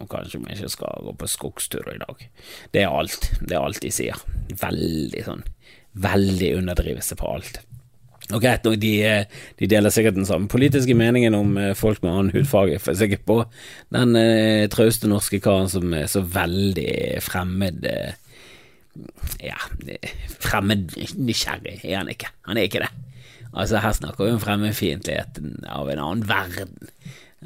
kanskje 0.08 0.40
vi 0.42 0.56
ikke 0.56 0.72
skal 0.72 1.04
gå 1.06 1.14
på 1.20 1.28
skogstur 1.30 1.88
i 1.92 2.00
dag. 2.00 2.26
Det 2.74 2.82
er 2.82 2.92
alt. 2.92 3.30
Det 3.40 3.56
er 3.56 3.64
alt 3.64 3.80
de 3.84 3.92
sier. 3.92 4.20
Veldig 4.48 5.24
sånn 5.24 5.46
Veldig 5.98 6.52
underdrivelse 6.60 7.16
på 7.18 7.26
alt. 7.26 7.56
Og 8.28 8.42
greit 8.44 8.66
nok, 8.66 8.76
de, 8.80 8.92
eh, 9.08 9.38
de, 9.58 9.66
deler 9.66 9.90
sikkert 9.90 10.18
den 10.18 10.28
samme 10.28 10.50
politiske 10.52 10.94
meningen 10.94 11.34
om 11.34 11.56
eh, 11.56 11.72
folk 11.74 12.02
med 12.04 12.12
annen 12.12 12.34
hudfarge, 12.34 12.76
for 12.78 12.92
jeg 12.92 12.98
er 12.98 13.00
sikker 13.06 13.22
på 13.26 13.38
den 13.96 14.16
eh, 14.20 14.66
trauste 14.70 15.08
norske 15.08 15.40
karen 15.40 15.70
som 15.72 15.94
er 15.96 16.04
så 16.12 16.20
veldig 16.20 17.22
fremmed 17.24 17.88
eh, 17.88 18.12
Ja, 19.42 19.58
fremmed 20.42 20.94
nysgjerrig 21.18 21.78
er 21.84 22.00
han 22.00 22.10
ikke. 22.12 22.32
Han 22.48 22.58
er 22.58 22.68
ikke 22.68 22.82
det. 22.84 22.90
Altså, 23.54 23.80
her 23.80 23.94
snakker 23.96 24.26
vi 24.26 24.34
om 24.34 24.42
fremmedfiendtligheten 24.42 25.64
av 25.72 25.88
en 25.90 26.02
annen 26.02 26.26
verden. 26.28 26.90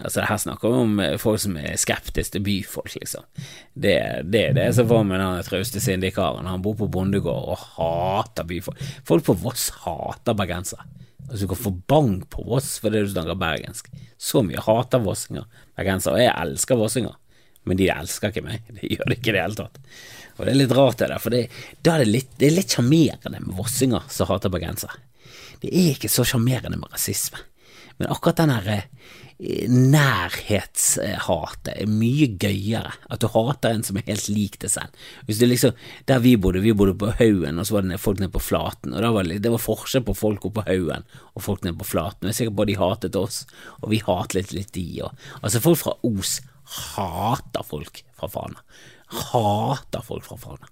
Altså, 0.01 0.25
her 0.25 0.41
snakker 0.41 0.73
vi 0.73 0.81
om 0.87 1.01
eh, 1.05 1.19
folk 1.21 1.41
som 1.43 1.59
er 1.61 1.77
skeptiske 1.81 2.39
til 2.39 2.45
byfolk, 2.47 2.95
liksom. 2.97 3.27
Det 3.75 3.93
er 4.01 4.25
det, 4.25 4.47
det 4.57 4.71
som 4.77 4.89
får 4.89 5.05
med 5.09 5.21
den 5.21 5.45
trauste 5.47 5.83
syndikaren. 5.85 6.49
Han 6.49 6.65
bor 6.65 6.79
på 6.81 6.89
bondegård 6.93 7.53
og 7.53 7.67
hater 7.77 8.49
byfolk. 8.49 8.81
Folk 9.09 9.29
på 9.29 9.37
Voss 9.45 9.69
hater 9.85 10.37
bergensere. 10.39 10.89
Altså, 11.29 11.45
du 11.45 11.53
kan 11.53 11.63
få 11.65 11.75
bank 11.89 12.25
på 12.33 12.45
Voss 12.49 12.75
fordi 12.83 13.05
du 13.05 13.13
snakker 13.13 13.39
bergensk. 13.41 13.93
Så 14.21 14.43
mye 14.45 14.61
hater 14.65 15.03
vossinger 15.05 15.47
bergensere. 15.77 16.17
Og 16.17 16.25
jeg 16.25 16.35
elsker 16.35 16.81
vossinger, 16.81 17.15
men 17.69 17.79
de 17.79 17.91
elsker 17.93 18.33
ikke 18.33 18.47
meg. 18.47 18.67
Det 18.79 18.91
gjør 18.91 19.09
de 19.09 19.19
ikke 19.19 19.33
i 19.33 19.37
det 19.37 19.45
hele 19.45 19.59
tatt. 19.59 19.81
Og 20.39 20.47
det 20.47 20.55
er 20.55 20.61
litt 20.63 20.75
rart, 20.75 20.99
det 20.99 21.11
der, 21.13 21.21
for 21.21 21.35
det, 21.35 21.43
er 21.93 22.05
litt, 22.09 22.31
det 22.41 22.55
litt 22.55 22.73
sjarmerende 22.73 23.43
med 23.43 23.57
vossinger 23.59 24.07
som 24.11 24.31
hater 24.31 24.53
bergensere. 24.53 24.97
Det 25.63 25.71
er 25.71 25.93
ikke 25.93 26.11
så 26.11 26.25
sjarmerende 26.27 26.81
med 26.81 26.91
rasisme. 26.91 27.39
Men 27.99 28.09
akkurat 28.11 28.41
den 28.41 28.51
der 28.51 28.69
eh, 28.73 29.69
nærhetshatet 29.71 31.69
er 31.75 31.91
mye 31.91 32.27
gøyere. 32.41 32.93
At 33.13 33.23
du 33.23 33.29
hater 33.31 33.77
en 33.77 33.85
som 33.87 33.99
er 34.01 34.09
helt 34.09 34.29
lik 34.33 34.57
deg 34.63 34.73
selv. 34.73 34.91
Hvis 35.29 35.39
du 35.39 35.47
liksom, 35.47 35.77
Der 36.09 36.19
vi 36.25 36.33
bodde, 36.37 36.65
vi 36.65 36.73
bodde 36.73 36.99
på 36.99 37.13
Haugen, 37.19 37.59
og 37.59 37.67
så 37.67 37.75
var 37.77 37.83
det 37.87 38.01
folk 38.01 38.19
nede 38.19 38.33
på 38.33 38.43
Flaten. 38.43 38.95
Og 38.95 39.15
var 39.15 39.29
det, 39.29 39.43
det 39.45 39.53
var 39.53 39.63
forskjell 39.63 40.05
på 40.09 40.19
folk 40.19 40.47
oppe 40.47 40.63
på 40.63 40.69
Haugen 40.71 41.05
og 41.35 41.43
folk 41.43 41.63
nede 41.63 41.79
på 41.79 41.91
Flaten. 41.93 42.27
Jeg 42.27 42.33
er 42.33 42.39
sikker 42.41 42.57
på 42.57 42.65
at 42.65 42.71
de 42.73 42.81
hatet 42.81 43.21
oss, 43.21 43.47
og 43.83 43.91
vi 43.93 44.03
hatet 44.03 44.35
litt, 44.41 44.53
litt 44.57 44.73
de 44.75 45.03
Og, 45.03 45.11
Altså, 45.43 45.61
folk 45.61 45.79
fra 45.79 45.93
Os 46.03 46.41
hater 46.65 47.67
folk 47.67 48.03
fra 48.19 48.29
Fana. 48.33 48.63
Hater 49.31 50.05
folk 50.07 50.27
fra 50.27 50.39
Fana. 50.41 50.71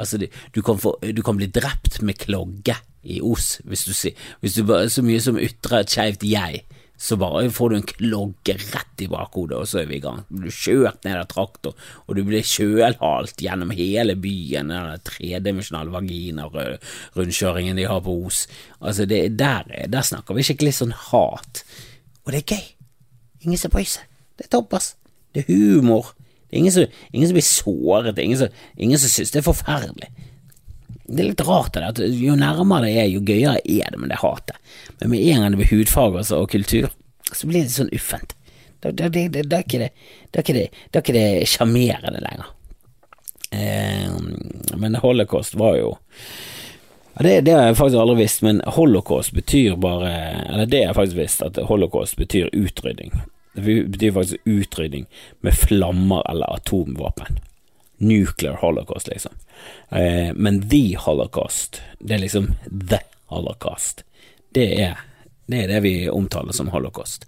Altså, 0.00 0.20
du 0.54 0.62
kan, 0.62 0.78
få, 0.78 0.94
du 1.02 1.22
kan 1.22 1.36
bli 1.36 1.50
drept 1.50 2.00
med 2.06 2.18
klogge 2.20 2.76
i 3.02 3.18
Os 3.24 3.58
hvis 3.64 3.86
du, 3.88 3.92
hvis 4.40 4.54
du 4.54 4.62
bare 4.68 4.90
så 4.92 5.02
mye 5.04 5.20
som 5.24 5.38
ytrer 5.40 5.82
et 5.82 5.92
skeivt 5.92 6.24
jeg 6.28 6.62
så 7.00 7.16
bare 7.16 7.48
får 7.48 7.70
du 7.70 7.76
en 7.78 7.86
klogge 7.88 8.54
rett 8.60 9.00
i 9.00 9.06
bakhodet, 9.08 9.56
og 9.56 9.68
så 9.68 9.78
er 9.80 9.86
vi 9.88 9.96
i 9.96 10.02
gang. 10.04 10.18
Du 10.28 10.42
blir 10.42 10.52
kjørt 10.52 11.06
ned 11.06 11.16
av 11.16 11.30
traktor, 11.30 11.72
og 12.04 12.18
du 12.18 12.20
blir 12.28 12.44
kjølhalt 12.44 13.40
gjennom 13.40 13.72
hele 13.72 14.18
byen, 14.20 14.68
den 14.68 15.06
tredimensjonale 15.08 15.94
vagina-rundkjøringen 15.94 17.80
de 17.80 17.88
har 17.88 18.04
på 18.04 18.18
Os. 18.28 18.42
Altså, 18.84 19.08
det, 19.08 19.22
der, 19.40 19.72
der 19.88 20.04
snakker 20.04 20.36
vi 20.36 20.44
skikkelig 20.44 20.76
sånn 20.76 20.92
hat. 21.08 21.64
Og 22.26 22.34
det 22.34 22.42
er 22.42 22.58
gøy. 22.58 22.68
Ingen 23.46 23.64
ser 23.64 23.72
på 23.72 23.80
seg. 23.88 24.04
Det 24.36 24.50
er 24.50 24.52
toppers. 24.58 24.92
Det 25.34 25.44
er 25.44 25.52
humor. 25.52 26.12
Det 26.48 26.56
er 26.56 26.62
ingen 26.64 26.74
som, 26.74 26.98
ingen 27.12 27.30
som 27.30 27.38
blir 27.38 27.46
såret. 27.46 28.14
Det 28.14 28.22
er 28.22 28.28
ingen 28.28 28.42
som, 28.42 28.60
ingen 28.76 28.98
som 28.98 29.12
synes 29.12 29.34
det 29.34 29.40
er 29.42 29.46
forferdelig. 29.46 30.10
Det 31.10 31.24
er 31.24 31.28
litt 31.32 31.42
rart 31.46 31.74
det, 31.74 31.82
at 31.86 31.98
jo 31.98 32.36
nærmere 32.38 32.86
det 32.86 32.92
er, 33.02 33.08
jo 33.10 33.22
gøyere 33.26 33.58
er 33.64 33.90
det 33.90 33.98
med 33.98 34.12
det 34.12 34.20
hatet. 34.22 34.58
Men 35.00 35.10
med 35.14 35.24
en 35.24 35.42
gang 35.42 35.54
det 35.54 35.62
blir 35.62 35.72
hudfarge 35.72 36.22
altså, 36.22 36.42
og 36.42 36.52
kultur, 36.52 36.90
så 37.32 37.50
blir 37.50 37.66
det 37.66 37.74
sånn 37.74 37.90
uffent. 37.94 38.36
Da, 38.80 38.92
da, 38.94 39.10
da, 39.12 39.26
da, 39.28 39.58
er 39.58 39.64
ikke 39.66 39.82
det 39.82 39.90
Da 40.32 40.40
er 40.40 41.02
ikke 41.02 41.16
det 41.16 41.48
sjarmerende 41.50 42.22
lenger. 42.24 42.52
Eh, 43.50 44.76
men 44.78 44.94
holocaust 45.02 45.54
var 45.58 45.76
jo 45.76 45.90
det, 47.20 47.40
det, 47.44 47.52
har 47.52 47.66
jeg 47.66 47.76
faktisk 47.76 48.00
aldri 48.00 48.22
visst, 48.22 48.42
men 48.46 48.62
holocaust 48.64 49.34
betyr 49.36 49.74
bare 49.76 50.12
Eller 50.46 50.66
det 50.70 50.78
har 50.78 50.92
jeg 50.92 50.96
faktisk 50.96 51.18
visst, 51.18 51.42
at 51.42 51.58
holocaust 51.68 52.16
betyr 52.16 52.48
utrydding. 52.56 53.12
Det 53.64 53.76
betyr 53.94 54.16
faktisk 54.16 54.50
utrydding 54.50 55.06
med 55.40 55.54
flammer 55.54 56.24
eller 56.30 56.54
atomvåpen 56.56 57.40
nuclear 58.00 58.52
holocaust, 58.52 59.08
liksom. 59.08 59.32
Eh, 59.88 60.34
men 60.34 60.68
the 60.68 60.96
holocaust, 60.98 61.82
det 61.98 62.14
er 62.14 62.18
liksom 62.18 62.54
the 62.90 63.00
holocaust. 63.26 64.04
Det 64.54 64.82
er, 64.82 64.96
det 65.46 65.64
er 65.64 65.68
det 65.68 65.80
vi 65.84 65.94
omtaler 66.10 66.52
som 66.52 66.68
holocaust. 66.68 67.26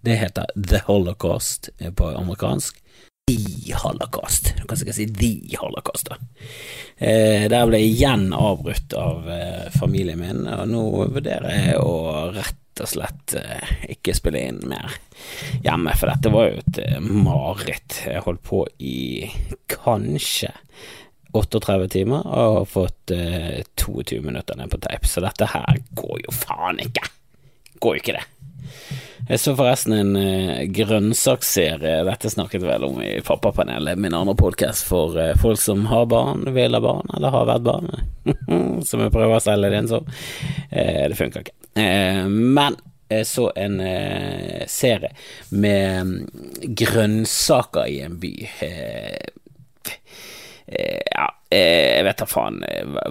Det 0.00 0.16
heter 0.16 0.46
the 0.68 0.80
holocaust 0.86 1.68
på 1.96 2.08
amerikansk. 2.08 2.82
The 3.28 3.74
holocaust. 3.74 4.54
Du 4.56 4.64
kan 4.64 4.78
sikkert 4.78 4.94
si 4.94 5.06
the 5.06 5.56
holocaust, 5.58 6.08
da. 6.08 6.16
Eh, 6.96 7.48
der 7.50 7.66
ble 7.68 7.82
jeg 7.82 7.96
igjen 7.96 8.30
avbrutt 8.32 8.94
av 8.96 9.28
eh, 9.28 9.66
familien 9.74 10.22
min, 10.22 10.46
og 10.46 10.68
nå 10.70 10.84
vurderer 11.12 11.58
jeg 11.58 11.82
å 11.82 11.96
rette 12.32 12.65
og 12.82 12.90
slett 12.90 13.34
eh, 13.38 13.72
ikke 13.96 14.14
spille 14.16 14.42
inn 14.48 14.60
mer 14.68 14.98
hjemme, 15.64 15.94
for 15.96 16.10
dette 16.12 16.32
var 16.32 16.50
jo 16.50 16.60
et 16.62 16.80
eh, 16.84 17.00
mareritt. 17.00 18.02
Jeg 18.06 18.24
holdt 18.26 18.44
på 18.46 18.62
i 18.78 19.30
kanskje 19.72 20.52
38 21.36 21.90
timer 21.92 22.24
og 22.24 22.60
har 22.60 22.70
fått 22.70 23.14
eh, 23.16 23.62
22 23.80 24.22
minutter 24.24 24.58
ned 24.58 24.72
på 24.72 24.80
teip, 24.84 25.08
så 25.08 25.24
dette 25.24 25.50
her 25.52 25.82
går 25.98 26.22
jo 26.26 26.36
faen 26.36 26.80
ikke. 26.84 27.08
Går 27.82 27.98
jo 27.98 28.04
ikke 28.04 28.16
det. 28.18 28.26
Jeg 29.26 29.42
så 29.42 29.56
forresten 29.58 29.94
en 29.96 30.70
grønnsaksserie, 30.70 32.04
dette 32.06 32.30
snakket 32.30 32.62
vel 32.62 32.84
om 32.86 33.00
i 33.02 33.16
Pappapanelet, 33.26 33.98
min 33.98 34.14
andre 34.14 34.36
podkast 34.38 34.86
for 34.86 35.18
folk 35.42 35.58
som 35.58 35.82
har 35.90 36.06
barn, 36.10 36.44
vil 36.54 36.78
ha 36.78 36.82
barn, 36.82 37.10
eller 37.16 37.34
har 37.34 37.48
vært 37.50 37.66
barn, 37.66 37.90
som 38.86 39.02
jeg 39.02 39.14
prøver 39.14 39.34
å 39.34 39.42
selge 39.42 39.72
det 39.72 39.82
inn 39.82 39.90
som. 39.90 40.06
Det 40.70 41.18
funker 41.18 41.42
ikke. 41.42 41.55
Men 41.76 42.78
jeg 43.08 43.26
så 43.30 43.50
en 43.54 43.76
serie 44.66 45.12
med 45.54 46.00
um, 46.00 46.14
grønnsaker 46.74 47.86
i 47.92 48.00
en 48.02 48.16
by. 48.22 48.32
ja, 50.66 51.26
jeg 51.46 52.02
vet 52.02 52.18
da 52.18 52.26
faen 52.26 52.56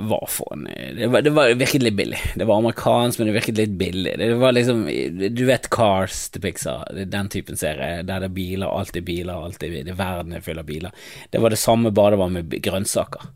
hva 0.09 0.17
for 0.27 0.51
en 0.51 0.65
det, 0.67 1.07
var, 1.07 1.23
det 1.23 1.31
var 1.31 1.53
virket 1.55 1.85
litt 1.85 1.95
billig. 1.95 2.19
Det 2.35 2.47
var 2.47 2.59
amerikansk, 2.59 3.19
men 3.19 3.29
det 3.29 3.35
virket 3.37 3.61
litt 3.61 3.77
billig. 3.79 4.15
Det 4.19 4.27
var 4.41 4.51
liksom 4.57 4.83
Du 5.31 5.45
vet 5.47 5.69
Cars 5.71 6.25
til 6.33 6.43
Pixar, 6.43 6.83
den 6.91 7.31
typen 7.31 7.59
serie 7.59 8.03
der 8.03 8.25
det 8.25 8.27
er 8.27 8.35
biler, 8.35 8.67
alltid 8.67 9.07
biler, 9.07 9.39
alltid 9.47 9.79
det 9.87 9.95
verden 9.95 10.35
er 10.35 10.43
full 10.43 10.59
av 10.59 10.67
biler. 10.67 11.07
Det 11.31 11.39
var 11.39 11.55
det 11.55 11.61
samme, 11.61 11.93
bare 11.95 12.15
det 12.15 12.23
var 12.25 12.35
med 12.35 12.59
grønnsaker. 12.67 13.31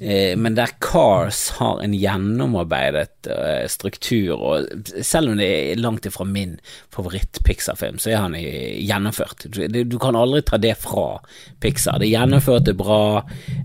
Eh, 0.00 0.36
men 0.36 0.54
der 0.54 0.70
Cars 0.80 1.50
har 1.50 1.80
en 1.80 1.94
gjennomarbeidet 1.94 3.26
eh, 3.30 3.66
struktur, 3.68 4.32
og 4.34 4.88
selv 5.04 5.30
om 5.30 5.38
det 5.38 5.46
er 5.46 5.78
langt 5.80 6.06
ifra 6.08 6.26
min 6.26 6.56
favoritt-Pixar-film, 6.94 8.00
så 8.02 8.10
er 8.10 8.22
han 8.24 8.34
gjennomført. 8.34 9.46
Du, 9.52 9.98
kan 10.02 10.18
aldri 10.18 10.42
ta 10.46 10.58
det 10.58 10.74
fra 10.82 11.20
Pixar. 11.62 12.00
Det 12.00 12.08
er 12.08 12.16
gjennomført 12.16 12.66
det 12.66 12.76
bra 12.80 13.02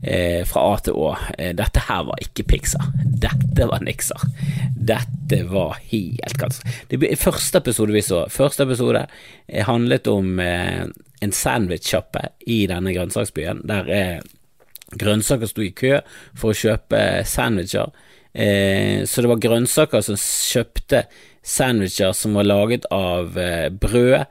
eh, 0.03 0.43
fra 0.45 0.66
A 0.67 0.75
til 0.83 0.97
Å. 0.99 1.13
Dette 1.57 1.83
her 1.87 2.05
var 2.09 2.23
ikke 2.23 2.45
Pixar. 2.51 2.91
Dette 3.23 3.67
var 3.69 3.83
Nixar. 3.85 4.23
Dette 4.75 5.41
var 5.49 5.77
helt 5.91 6.37
katastrofalt. 6.37 7.19
Første 7.21 7.61
episode 7.63 7.95
vi 7.95 8.03
så, 8.05 8.23
første 8.31 8.67
episode 8.67 9.05
handlet 9.67 10.07
om 10.11 10.39
en 10.39 11.33
sandwichsjappe 11.33 12.23
i 12.51 12.65
denne 12.69 12.93
grønnsaksbyen. 12.95 13.63
Der 13.67 13.93
er 13.93 14.25
Grønnsaker 14.95 15.49
sto 15.49 15.63
i 15.65 15.73
kø 15.75 15.97
for 16.37 16.53
å 16.53 16.57
kjøpe 16.57 16.99
sandwicher, 17.27 17.91
eh, 18.31 19.03
så 19.03 19.23
det 19.23 19.31
var 19.33 19.41
grønnsaker 19.43 20.03
som 20.05 20.15
kjøpte 20.15 21.03
sandwicher 21.43 22.13
som 22.15 22.37
var 22.39 22.47
laget 22.47 22.87
av 22.93 23.35
eh, 23.37 23.67
brød, 23.67 24.23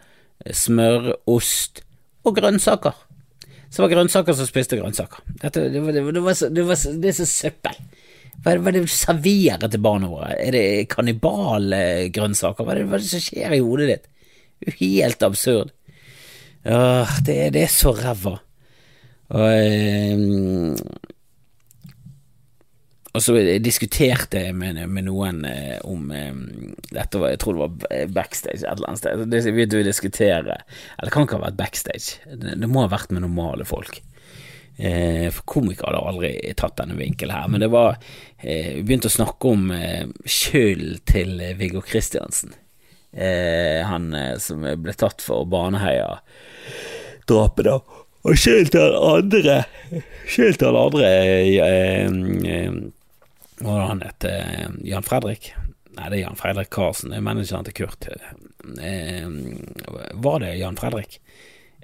smør, 0.49 1.13
ost 1.29 1.83
og 2.25 2.39
grønnsaker. 2.39 2.97
Så 3.77 3.85
var 3.85 3.93
grønnsaker 3.93 4.33
som 4.33 4.49
spiste 4.49 4.79
grønnsaker. 4.79 5.21
Dette, 5.43 5.67
det, 5.69 5.81
var, 5.85 5.93
det, 5.93 6.01
var, 6.01 6.15
det, 6.17 6.21
var 6.25 6.79
så, 6.81 6.93
det, 6.97 7.11
er 7.11 7.17
så 7.19 7.27
søppel. 7.29 7.77
Hva 8.41 8.55
er, 8.55 8.63
det, 8.73 8.87
du 8.87 8.93
serverer 8.93 9.69
til 9.69 9.83
barna 9.85 10.09
våre? 10.09 10.31
Er 10.41 10.57
det 10.57 10.65
kannibalgrønnsaker? 10.95 12.65
Hva, 12.65 12.79
hva 12.81 12.97
er 12.97 13.05
det 13.05 13.11
som 13.11 13.21
skjer 13.21 13.53
i 13.53 13.61
hodet 13.61 13.91
ditt? 13.91 14.09
Helt 14.79 15.27
absurd. 15.29 15.75
Åh, 16.65 17.19
det, 17.27 17.37
det 17.53 17.67
er 17.67 17.75
så 17.75 17.93
ræva. 17.99 18.39
Og, 19.37 19.45
eh, 19.45 21.13
og 23.17 23.23
så 23.25 23.33
diskuterte 23.65 24.43
jeg 24.47 24.55
med, 24.59 24.77
med 24.93 25.07
noen 25.09 25.39
eh, 25.49 25.79
om 25.89 26.11
eh, 26.13 26.35
dette 26.91 27.19
var, 27.21 27.29
Jeg 27.33 27.41
tror 27.43 27.55
det 27.57 27.63
var 27.63 27.71
backstage 28.13 28.61
et 28.61 28.69
eller 28.75 28.89
annet 28.91 29.01
sted. 29.01 29.13
Det 29.33 29.41
vi 29.57 29.65
å 29.65 29.87
diskutere 29.87 30.55
Eller 30.61 31.07
det 31.09 31.15
kan 31.15 31.25
ikke 31.25 31.39
ha 31.39 31.47
vært 31.47 31.61
backstage. 31.61 32.09
Det, 32.29 32.51
det 32.61 32.69
må 32.71 32.79
ha 32.85 32.91
vært 32.93 33.11
med 33.15 33.21
normale 33.25 33.65
folk. 33.69 33.95
Eh, 34.77 35.29
for 35.33 35.43
komikere 35.49 35.87
hadde 35.89 36.09
aldri 36.13 36.33
tatt 36.61 36.79
denne 36.83 36.97
vinkelen 36.99 37.37
her. 37.37 37.47
Men 37.49 37.61
det 37.65 37.71
var 37.73 37.91
eh, 37.97 38.71
Vi 38.77 38.85
begynte 38.85 39.09
å 39.09 39.19
snakke 39.19 39.45
om 39.55 39.63
eh, 39.73 40.05
skyld 40.29 40.93
til 41.09 41.31
Viggo 41.57 41.81
Kristiansen. 41.85 42.53
han 43.17 44.13
som 44.45 44.61
ble 44.61 44.93
tatt 44.93 45.25
for 45.25 45.49
Baneheia-drapet, 45.49 47.65
da. 47.65 47.81
Og 48.27 48.35
skyld 48.39 48.73
til 48.75 48.95
andre 48.99 49.63
Skyld 50.27 50.59
til 50.59 50.77
andre 50.77 51.07
eh, 51.07 51.63
eh, 51.63 52.11
Det 53.59 53.77
han 53.89 54.03
het? 54.05 54.25
Eh, 54.29 54.69
Jan 54.85 55.07
Fredrik? 55.07 55.55
Nei, 55.97 56.11
det 56.11 56.19
er 56.19 56.23
Jan 56.27 56.37
Fredrik 56.37 56.69
Karlsen, 56.75 57.13
det 57.13 57.21
er 57.21 57.25
manageren 57.25 57.65
til 57.65 57.77
Kurt. 57.79 58.09
var 60.27 60.41
det 60.43 60.59
Jan 60.59 60.77
Fredrik? 60.77 61.21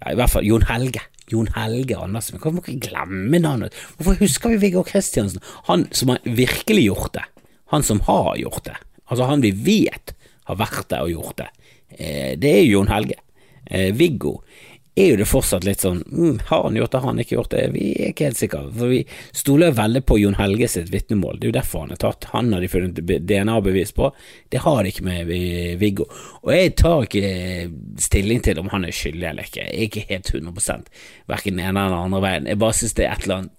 Ja, 0.00 0.12
i 0.12 0.18
hvert 0.18 0.32
fall 0.34 0.44
Jon 0.44 0.66
Helge. 0.68 1.00
Jon 1.32 1.48
Helge 1.54 1.96
Andersen. 1.96 2.36
Hvorfor 2.38 2.58
må 2.58 2.64
ikke 2.64 2.90
glemme 2.90 3.38
navnet? 3.40 3.74
Hvorfor 3.96 4.18
husker 4.20 4.52
vi 4.52 4.60
Viggo 4.66 4.82
Kristiansen? 4.84 5.40
Han 5.70 5.86
som 5.96 6.12
har 6.12 6.20
virkelig 6.24 6.84
gjort 6.90 7.14
det. 7.14 7.24
Han 7.72 7.82
som 7.86 8.02
har 8.04 8.36
gjort 8.36 8.66
det. 8.68 8.76
Altså 9.06 9.30
han 9.30 9.44
vi 9.44 9.52
vet 9.56 10.12
har 10.50 10.58
vært 10.60 10.90
der 10.90 11.06
og 11.06 11.12
gjort 11.14 11.38
det. 11.38 11.48
det 12.42 12.52
er 12.58 12.66
Jon 12.66 12.90
Helge. 12.90 13.16
Viggo 13.96 14.40
er 14.94 15.06
jo 15.08 15.18
det 15.22 15.28
fortsatt 15.28 15.64
litt 15.64 15.80
sånn 15.80 16.02
mm, 16.04 16.40
Har 16.50 16.66
han 16.66 16.76
gjort 16.76 16.92
det, 16.92 16.98
har 17.00 17.08
han 17.08 17.20
ikke 17.22 17.36
gjort 17.38 17.54
det? 17.54 17.62
Vi 17.72 17.84
er 17.94 18.10
ikke 18.12 18.26
helt 18.28 18.40
sikre. 18.40 18.60
For 18.76 18.92
vi 18.92 18.98
stoler 19.32 19.72
veldig 19.76 20.02
på 20.04 20.18
Jon 20.20 20.36
Helge 20.36 20.68
sitt 20.68 20.92
vitnemål. 20.92 21.38
Det 21.40 21.48
er 21.48 21.52
jo 21.52 21.56
derfor 21.56 21.86
han 21.86 21.94
er 21.96 22.02
tatt. 22.02 22.28
Han 22.34 22.52
har 22.52 22.60
de 22.60 22.68
funnet 22.72 23.00
DNA-bevis 23.00 23.94
på. 23.96 24.10
Det 24.52 24.60
har 24.66 24.82
de 24.82 24.92
ikke 24.92 25.06
med 25.06 25.32
Viggo. 25.80 26.08
Og 26.42 26.52
jeg 26.52 26.74
tar 26.82 27.06
ikke 27.08 27.32
stilling 28.04 28.44
til 28.44 28.60
om 28.60 28.68
han 28.74 28.84
er 28.84 28.92
skyldig 28.96 29.30
eller 29.30 29.48
ikke. 29.48 29.64
Jeg 29.64 29.72
er 29.72 29.88
ikke 29.88 30.06
helt 30.10 30.34
100 30.34 30.92
verken 31.30 31.56
den 31.56 31.64
ene 31.70 31.88
eller 31.88 32.04
andre 32.04 32.22
veien. 32.26 32.52
Jeg 32.52 32.60
bare 32.60 32.76
synes 32.76 32.96
det 32.98 33.08
er 33.08 33.16
et 33.16 33.26
eller 33.28 33.42
annet 33.42 33.58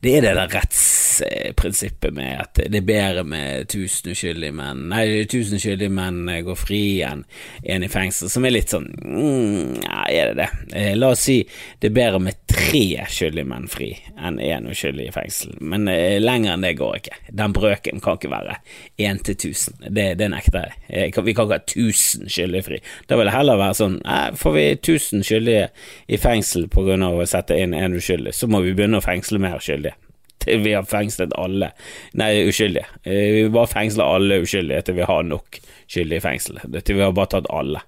det 0.00 0.12
er 0.16 0.22
det 0.22 0.34
der 0.36 0.52
rettsprinsippet 0.52 2.14
med 2.14 2.36
at 2.40 2.60
det 2.70 2.80
er 2.80 2.86
bedre 2.86 3.24
med 3.26 3.68
tusen 3.72 4.12
uskyldige 4.12 4.54
menn 4.54 4.84
Nei, 4.92 5.24
tusen 5.30 5.58
uskyldige 5.58 5.92
menn 5.92 6.28
går 6.46 6.58
fri 6.58 6.82
enn 7.06 7.24
en 7.64 7.86
i 7.86 7.90
fengsel, 7.90 8.30
som 8.30 8.46
er 8.46 8.54
litt 8.54 8.74
sånn 8.74 8.86
mm, 8.92 9.82
Ja, 9.82 10.04
er 10.12 10.30
det 10.30 10.36
det? 10.42 10.48
Eh, 10.76 10.92
la 10.98 11.10
oss 11.14 11.24
si 11.26 11.40
det 11.80 11.90
er 11.90 11.96
bedre 11.96 12.20
med 12.22 12.42
tre 12.50 13.06
skyldige 13.10 13.48
menn 13.48 13.66
fri 13.70 13.90
enn 14.16 14.38
én 14.42 14.68
uskyldig 14.70 15.08
i 15.08 15.14
fengsel, 15.14 15.56
men 15.60 15.88
eh, 15.92 16.18
lenger 16.22 16.54
enn 16.54 16.64
det 16.64 16.76
går 16.78 16.94
ikke. 17.00 17.16
Den 17.36 17.54
brøken 17.56 18.00
kan 18.04 18.16
ikke 18.16 18.30
være 18.32 18.56
én 19.02 19.20
til 19.24 19.36
tusen. 19.40 19.76
Det, 19.82 20.06
det 20.20 20.28
nekter 20.32 20.64
jeg. 20.64 20.78
Eh, 20.88 21.20
vi 21.26 21.34
kan 21.34 21.46
ikke 21.46 21.58
ha 21.58 21.60
tusen 21.68 22.30
skyldige 22.32 22.66
fri. 22.66 22.80
Da 23.10 23.18
vil 23.18 23.28
det 23.28 23.34
heller 23.36 23.60
være 23.60 23.76
sånn 23.76 23.98
Får 24.36 24.54
vi 24.54 24.64
tusen 24.84 25.24
skyldige 25.26 25.68
i 26.12 26.18
fengsel 26.20 26.66
på 26.72 26.84
å 26.86 27.28
sette 27.28 27.56
inn 27.60 27.74
én 27.76 27.96
uskyldig, 27.96 28.34
så 28.36 28.48
må 28.50 28.62
vi 28.64 28.74
begynne 28.76 29.00
å 29.00 29.04
fengsle 29.04 29.40
mer 29.42 29.55
skyldige. 29.64 29.96
Til 30.42 30.62
vi 30.62 30.76
har 30.76 30.86
fengslet 30.86 31.32
alle 31.40 31.72
Nei, 32.20 32.30
uskyldige. 32.48 32.86
Eh, 33.02 33.32
vi 33.34 33.48
bare 33.52 33.70
fengsler 33.70 34.16
alle 34.16 34.40
uskyldige 34.44 34.86
til 34.86 34.98
vi 35.00 35.08
har 35.08 35.26
nok 35.26 35.60
skyldige 35.86 36.20
i 36.20 36.24
fengsel. 36.24 36.62
Til 36.78 36.98
vi 36.98 37.04
har 37.04 37.16
bare 37.16 37.32
tatt 37.36 37.50
alle. 37.50 37.82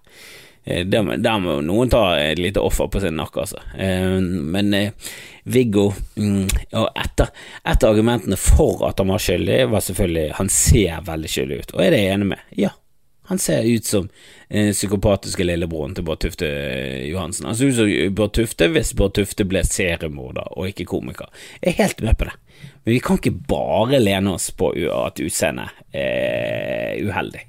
Eh, 0.64 0.84
der 0.86 1.16
der 1.22 1.38
må 1.44 1.58
noen 1.64 1.92
ta 1.92 2.02
et 2.20 2.40
lite 2.40 2.62
offer 2.64 2.90
på 2.92 3.00
sin 3.04 3.16
nakke, 3.20 3.44
altså. 3.44 3.62
Eh, 3.78 4.18
men 4.20 4.74
Viggo 5.48 5.92
mm, 6.16 6.48
Og 6.76 6.88
et 6.92 7.22
av 7.22 7.88
argumentene 7.88 8.36
for 8.36 8.84
at 8.88 9.00
han 9.00 9.12
var 9.12 9.22
skyldig, 9.22 9.62
var 9.72 9.84
selvfølgelig 9.84 10.34
han 10.40 10.52
ser 10.52 11.06
veldig 11.06 11.30
skyldig 11.32 11.62
ut, 11.62 11.72
og 11.74 11.84
er 11.84 11.94
det 11.94 12.02
jeg 12.02 12.18
enig 12.18 12.30
med? 12.34 12.44
Ja, 12.58 12.74
han 13.28 13.38
ser 13.38 13.66
ut 13.68 13.84
som 13.84 14.06
den 14.48 14.72
psykopatiske 14.72 15.44
lillebroren 15.44 15.92
til 15.94 16.06
Bård 16.08 16.22
Tufte 16.24 16.48
Johansen. 17.04 17.46
Han 17.50 17.56
ser 17.58 17.68
ut 17.68 17.76
som 17.76 18.14
Bård 18.16 18.32
Tufte 18.38 18.70
hvis 18.72 18.94
Bård 18.96 19.18
Tufte 19.18 19.44
ble 19.48 19.60
seriemorder 19.68 20.54
og 20.56 20.70
ikke 20.70 20.86
komiker. 20.88 21.28
Jeg 21.60 21.74
er 21.74 21.82
helt 21.82 22.00
med 22.06 22.16
på 22.16 22.30
det, 22.30 22.38
men 22.84 22.94
vi 22.94 23.02
kan 23.04 23.20
ikke 23.20 23.34
bare 23.50 24.00
lene 24.00 24.32
oss 24.32 24.48
på 24.56 24.72
at 24.72 25.20
utseendet 25.20 25.76
er 25.92 26.96
uheldig. 27.04 27.44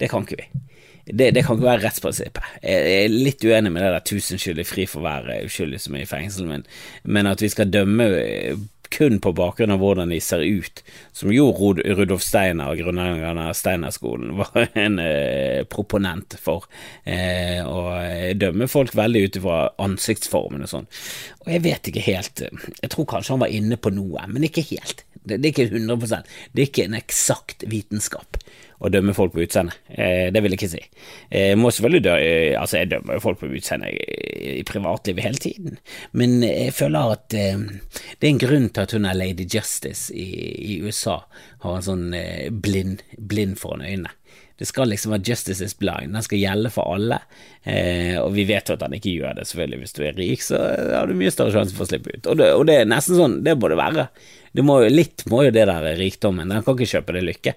Det 0.00 0.10
kan 0.12 0.28
ikke 0.28 0.42
vi. 0.42 0.50
Det, 1.02 1.32
det, 1.34 1.42
kan 1.42 1.56
ikke 1.56 1.66
være 1.66 1.82
rettsprinsippet. 1.86 2.52
Jeg 2.62 3.00
er 3.06 3.16
litt 3.16 3.42
uenig 3.42 3.72
med 3.72 3.82
det 3.82 3.94
der 3.96 4.04
tusen 4.06 4.38
skyldig 4.38 4.68
fri 4.68 4.84
for 4.86 5.02
hver 5.02 5.32
uskyldig 5.48 5.80
som 5.82 5.96
er 5.96 6.04
i 6.04 6.12
fengsel, 6.12 6.46
men, 6.46 6.68
men 7.02 7.30
at 7.30 7.42
vi 7.42 7.50
skal 7.50 7.72
dømme 7.72 8.06
kun 8.92 9.18
på 9.22 9.32
bakgrunn 9.36 9.72
av 9.74 9.80
hvordan 9.82 10.12
de 10.12 10.20
ser 10.22 10.44
ut, 10.44 10.82
som 11.16 11.32
jo 11.32 11.48
Rudolf 11.52 12.24
Steiner, 12.24 12.76
grunnleggeren 12.78 13.40
av 13.42 13.54
Steinerskolen, 13.58 14.34
var 14.40 14.68
en 14.78 14.98
eh, 15.02 15.62
proponent 15.70 16.36
for. 16.40 16.68
Eh, 17.04 17.60
å 17.64 17.86
dømme 18.38 18.68
folk 18.70 18.94
veldig 18.98 19.24
ut 19.26 19.40
ifra 19.40 19.62
ansiktsformen 19.82 20.66
og 20.66 20.72
sånn. 20.72 20.90
Og 21.42 21.54
jeg 21.54 21.64
vet 21.64 21.88
ikke 21.90 22.04
helt 22.04 22.42
Jeg 22.44 22.90
tror 22.92 23.08
kanskje 23.10 23.34
han 23.34 23.42
var 23.42 23.54
inne 23.54 23.78
på 23.80 23.90
noe, 23.94 24.26
men 24.30 24.46
ikke 24.46 24.64
helt. 24.70 25.04
Det, 25.22 25.38
det 25.38 25.48
er 25.48 25.52
ikke 25.52 25.78
100 25.78 26.22
Det 26.52 26.62
er 26.62 26.68
ikke 26.68 26.86
en 26.88 26.98
eksakt 26.98 27.66
vitenskap 27.70 28.38
å 28.82 28.90
dømme 28.90 29.14
folk 29.14 29.34
på 29.34 29.44
utseende. 29.44 29.74
Eh, 29.88 30.28
det 30.34 30.42
vil 30.42 30.54
jeg 30.54 30.60
ikke 30.60 30.72
si. 30.74 30.82
Jeg 31.30 31.58
må 31.60 31.70
selvfølgelig 31.70 32.04
dø, 32.06 32.14
eh, 32.18 32.54
altså 32.58 32.80
jeg 32.80 32.90
dømmer 32.92 33.18
jo 33.18 33.24
folk 33.24 33.40
på 33.42 33.50
utseende 33.50 33.90
i, 33.92 34.62
privatlivet 34.66 35.26
hele 35.26 35.42
tiden, 35.42 35.76
men 36.18 36.40
jeg 36.42 36.72
føler 36.74 37.14
at 37.16 37.36
eh, 37.38 37.60
det 38.18 38.26
er 38.26 38.32
en 38.32 38.42
grunn 38.42 38.66
til 38.70 38.86
at 38.86 38.96
hun 38.96 39.06
er 39.06 39.18
lady 39.18 39.46
justice 39.46 40.10
i, 40.14 40.80
USA, 40.82 41.20
har 41.62 41.78
en 41.78 41.86
sånn 41.86 42.08
eh, 42.18 42.50
blind, 42.50 43.04
blind 43.18 43.60
foran 43.60 43.86
øynene. 43.86 44.16
Det 44.58 44.68
skal 44.68 44.90
liksom 44.92 45.14
være 45.14 45.26
justice 45.26 45.64
is 45.64 45.74
blind, 45.78 46.12
den 46.14 46.22
skal 46.22 46.38
gjelde 46.38 46.70
for 46.70 46.94
alle, 46.94 47.18
eh, 47.66 48.18
og 48.20 48.34
vi 48.36 48.44
vet 48.46 48.68
jo 48.68 48.76
at 48.76 48.84
han 48.84 48.94
ikke 48.94 49.14
gjør 49.14 49.38
det, 49.38 49.46
selvfølgelig. 49.48 49.80
Hvis 49.80 49.96
du 49.96 50.02
er 50.06 50.18
rik, 50.18 50.44
så 50.44 50.60
har 50.92 51.08
du 51.08 51.16
mye 51.18 51.32
større 51.34 51.54
sjanse 51.54 51.74
for 51.74 51.86
å 51.86 51.90
slippe 51.90 52.14
ut, 52.14 52.28
og 52.30 52.38
det, 52.38 52.50
og 52.58 52.66
det 52.68 52.76
er 52.82 52.90
nesten 52.90 53.18
sånn, 53.18 53.40
det 53.46 53.56
må 53.58 53.72
det 53.72 53.80
være. 53.80 54.06
Det 54.52 54.66
må, 54.66 54.78
litt 54.92 55.24
må 55.32 55.46
jo 55.46 55.54
det 55.54 55.64
der 55.70 55.88
rikdommen, 55.98 56.52
den 56.52 56.66
kan 56.66 56.76
ikke 56.76 56.98
kjøpe 56.98 57.16
deg 57.16 57.26
lykke. 57.30 57.56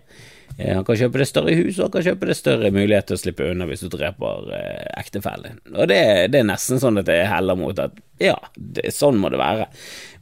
Eh, 0.58 0.71
han 0.71 0.86
kan 0.88 0.97
kjøpe 0.99 1.19
det 1.19 1.27
større 1.27 1.55
hus, 1.58 1.77
og 1.77 1.88
han 1.88 1.93
kan 1.97 2.05
kjøpe 2.08 2.29
det 2.29 2.38
større 2.39 2.71
mulighet 2.71 3.10
til 3.10 3.17
å 3.17 3.21
slippe 3.21 3.47
unna 3.51 3.67
hvis 3.67 3.84
du 3.84 3.89
dreper 3.91 4.51
eh, 4.55 4.89
ektefellen. 5.01 5.60
Og 5.73 5.89
det, 5.91 6.01
det, 6.31 6.41
er 6.41 6.49
nesten 6.49 6.81
sånn 6.81 7.01
at 7.01 7.12
jeg 7.12 7.27
heller 7.31 7.60
mot 7.60 7.79
at 7.81 7.95
ja, 8.21 8.38
det, 8.55 8.88
sånn 8.95 9.19
må 9.19 9.31
det 9.34 9.41
være. 9.41 9.67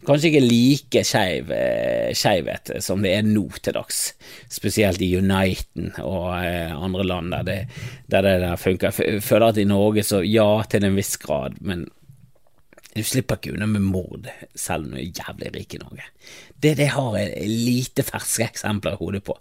Kanskje 0.03 0.31
ikke 0.31 0.43
like 0.43 1.03
skeiv 1.07 1.51
eh, 1.55 2.09
skeivhet 2.17 2.73
som 2.83 3.05
det 3.05 3.13
er 3.19 3.27
nå 3.27 3.45
til 3.62 3.77
dags, 3.77 4.01
spesielt 4.51 5.03
i 5.05 5.13
Uniten 5.15 5.93
og 6.01 6.33
eh, 6.41 6.73
andre 6.73 7.05
land 7.07 7.36
der 7.38 7.47
det, 7.47 7.59
der 8.12 8.25
det 8.25 8.38
der 8.43 8.59
funker. 8.59 9.03
Jeg 9.05 9.23
føler 9.23 9.51
at 9.53 9.62
i 9.62 9.69
Norge 9.69 10.03
så 10.07 10.23
ja, 10.25 10.49
til 10.69 10.89
en 10.89 10.97
viss 10.97 11.15
grad, 11.21 11.62
men 11.62 11.86
du 12.93 13.03
slipper 13.03 13.39
ikke 13.39 13.53
unna 13.56 13.67
med 13.69 13.82
mord, 13.82 14.27
selv 14.56 14.86
om 14.86 14.93
du 14.93 14.99
er 15.01 15.10
jævlig 15.10 15.53
rik 15.56 15.75
i 15.75 15.82
Norge. 15.82 16.10
Det, 16.53 16.75
det 16.77 16.91
har 16.93 17.15
jeg 17.17 17.47
lite 17.49 18.06
ferske 18.06 18.45
eksempler 18.45 18.95
i 18.95 19.01
hodet 19.01 19.23
på. 19.25 19.38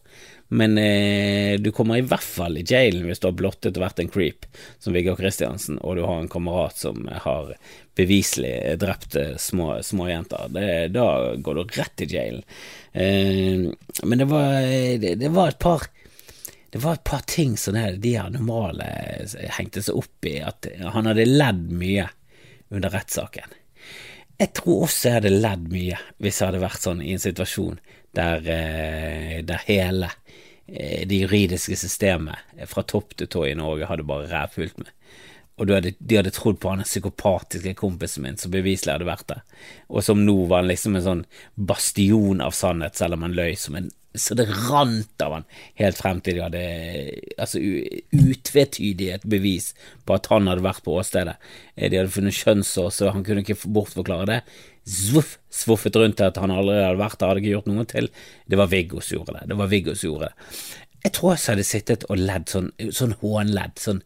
Men 0.53 0.79
eh, 0.79 1.61
du 1.61 1.71
kommer 1.73 1.97
i 1.97 2.05
hvert 2.05 2.25
fall 2.25 2.59
i 2.61 2.65
jailen 2.69 3.07
hvis 3.09 3.23
du 3.23 3.31
har 3.31 3.37
blottet 3.37 3.79
og 3.79 3.87
vært 3.87 4.03
en 4.03 4.11
creep, 4.13 4.45
som 4.85 4.93
Viggo 4.93 5.15
Kristiansen, 5.17 5.79
og 5.81 5.97
du 5.97 6.03
har 6.05 6.21
en 6.21 6.29
kamerat 6.33 6.77
som 6.77 7.07
har 7.09 7.55
beviselig 7.97 8.77
drept 8.81 9.17
eh, 9.17 9.35
små, 9.41 9.79
småjenter. 9.85 10.53
Da 10.93 11.07
går 11.41 11.61
du 11.61 11.77
rett 11.79 12.05
i 12.05 12.11
jailen. 12.13 12.45
Eh, 12.93 13.69
men 14.03 14.21
det 14.21 14.29
var, 14.29 14.61
det, 15.01 15.15
det 15.23 15.33
var 15.33 15.55
et 15.55 15.61
par 15.63 15.89
det 16.73 16.81
var 16.81 16.97
et 16.97 17.05
par 17.05 17.21
ting 17.29 17.57
som 17.61 17.77
de 17.77 18.13
her 18.17 18.31
normale 18.33 18.87
hengte 19.59 19.83
seg 19.85 19.97
opp 20.01 20.25
i, 20.25 20.39
at 20.41 20.69
han 20.81 21.09
hadde 21.09 21.29
ledd 21.29 21.67
mye 21.77 22.07
under 22.73 22.93
rettssaken. 22.93 23.59
Jeg 24.41 24.53
tror 24.57 24.87
også 24.87 25.09
jeg 25.09 25.19
hadde 25.21 25.35
ledd 25.35 25.69
mye 25.71 25.99
hvis 26.23 26.41
jeg 26.41 26.49
hadde 26.49 26.63
vært 26.65 26.87
sånn 26.87 27.03
i 27.05 27.13
en 27.15 27.23
situasjon 27.23 27.79
der, 28.17 28.49
eh, 28.49 29.37
der 29.47 29.63
hele 29.69 30.09
eh, 30.67 31.05
det 31.09 31.21
juridiske 31.25 31.77
systemet 31.79 32.67
fra 32.71 32.85
topp 32.89 33.17
til 33.19 33.31
tå 33.31 33.47
i 33.49 33.55
Norge 33.59 33.89
hadde 33.91 34.09
bare 34.09 34.31
rævfullt 34.33 34.81
med. 34.83 34.91
Og 35.61 35.69
hadde, 35.69 35.93
de 36.01 36.17
hadde 36.17 36.33
trodd 36.35 36.59
på 36.59 36.73
han 36.73 36.83
psykopatiske 36.87 37.75
kompisen 37.79 38.25
min 38.25 38.39
som 38.41 38.53
beviselig 38.55 38.97
hadde 38.97 39.07
vært 39.07 39.29
der, 39.29 39.43
og 39.93 40.03
som 40.03 40.25
nå 40.25 40.35
var 40.51 40.65
liksom 40.67 40.97
en 40.97 41.05
sånn 41.05 41.27
bastion 41.55 42.41
av 42.43 42.57
sannhet, 42.57 42.97
selv 42.99 43.19
om 43.19 43.27
han 43.29 43.37
løy 43.37 43.53
som 43.61 43.77
en 43.79 43.93
så 44.15 44.37
det 44.37 44.49
rant 44.51 45.25
av 45.25 45.39
han 45.39 45.47
helt 45.81 45.97
frem 45.97 46.21
til 46.25 46.37
de 46.37 46.45
hadde 46.45 46.65
altså 47.41 47.61
utvetydig 48.13 49.09
et 49.15 49.25
bevis 49.29 49.71
på 50.07 50.17
at 50.17 50.29
han 50.33 50.51
hadde 50.51 50.65
vært 50.67 50.85
på 50.85 50.99
åstedet. 51.01 51.39
Eh, 51.77 51.89
de 51.89 52.01
hadde 52.01 52.13
funnet 52.13 52.37
kjønnshår, 52.37 52.91
så 52.93 53.13
han 53.15 53.25
kunne 53.27 53.45
ikke 53.45 53.59
bortforklare 53.65 54.29
det. 54.29 54.41
Zvuff, 54.89 55.37
svuffet 55.53 55.97
rundt 55.97 56.21
at 56.25 56.41
han 56.43 56.53
allerede 56.53 56.91
hadde 56.91 57.01
vært 57.01 57.21
der, 57.21 57.31
hadde 57.33 57.45
ikke 57.45 57.55
gjort 57.55 57.71
noe 57.71 57.87
til. 57.89 58.11
Det 58.51 58.59
var 58.61 58.73
Viggo 58.73 59.01
som 59.01 59.19
gjorde 59.19 59.39
det. 59.39 59.47
Det 59.53 59.61
var 59.63 59.73
Viggo 59.73 59.95
som 59.97 60.11
gjorde 60.11 60.29
det. 60.29 60.51
Jeg 61.03 61.15
tror 61.17 61.33
jeg 61.33 61.45
hadde 61.47 61.67
sittet 61.67 62.05
og 62.11 62.21
ledd 62.21 62.53
sånn, 62.53 62.69
sånn 62.95 63.17
hånledd, 63.23 63.81
sånn 63.81 64.05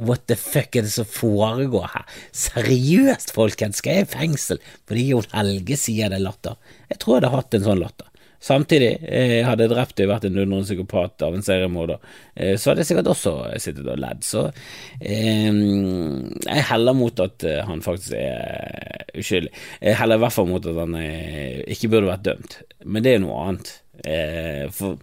What 0.00 0.28
the 0.30 0.36
fuck 0.38 0.76
er 0.78 0.86
det 0.86 0.92
som 0.94 1.04
foregår 1.04 1.90
her? 1.92 2.04
Seriøst, 2.32 3.34
folkens, 3.36 3.82
skal 3.82 3.98
jeg 3.98 4.06
i 4.06 4.12
fengsel 4.14 4.60
fordi 4.88 5.02
Jon 5.10 5.26
Helge 5.34 5.76
sier 5.76 6.08
det 6.08 6.20
er 6.20 6.24
latter? 6.24 6.56
Jeg 6.88 7.02
tror 7.02 7.16
jeg 7.16 7.20
hadde 7.20 7.32
hatt 7.34 7.56
en 7.58 7.66
sånn 7.66 7.82
latter. 7.82 8.09
Samtidig, 8.40 8.94
eh, 9.04 9.40
hadde 9.44 9.68
drept 9.68 10.00
og 10.00 10.08
vært 10.08 10.24
en 10.24 10.38
dundrende 10.38 10.64
psykopat 10.64 11.26
av 11.26 11.34
en 11.36 11.44
seriemorder, 11.44 11.98
eh, 12.36 12.54
så 12.56 12.70
hadde 12.70 12.80
jeg 12.84 12.90
sikkert 12.90 13.10
også 13.12 13.34
sittet 13.60 13.90
og 13.92 14.00
ledd. 14.00 14.24
Så 14.24 14.46
eh, 15.00 15.50
jeg 15.50 16.66
heller 16.70 16.96
mot 16.96 17.20
at 17.20 17.44
eh, 17.44 17.60
han 17.68 17.84
faktisk 17.84 18.16
er 18.16 19.04
uskyldig. 19.20 19.52
Jeg 19.82 20.00
heller 20.00 20.16
i 20.20 20.24
hvert 20.24 20.36
fall 20.38 20.48
mot 20.48 20.70
at 20.72 20.80
han 20.80 20.96
eh, 21.02 21.60
ikke 21.76 21.92
burde 21.92 22.12
vært 22.14 22.26
dømt, 22.30 22.58
men 22.86 23.04
det 23.04 23.14
er 23.16 23.24
noe 23.26 23.44
annet. 23.44 23.74
Eh, 24.00 24.64
for 24.72 24.96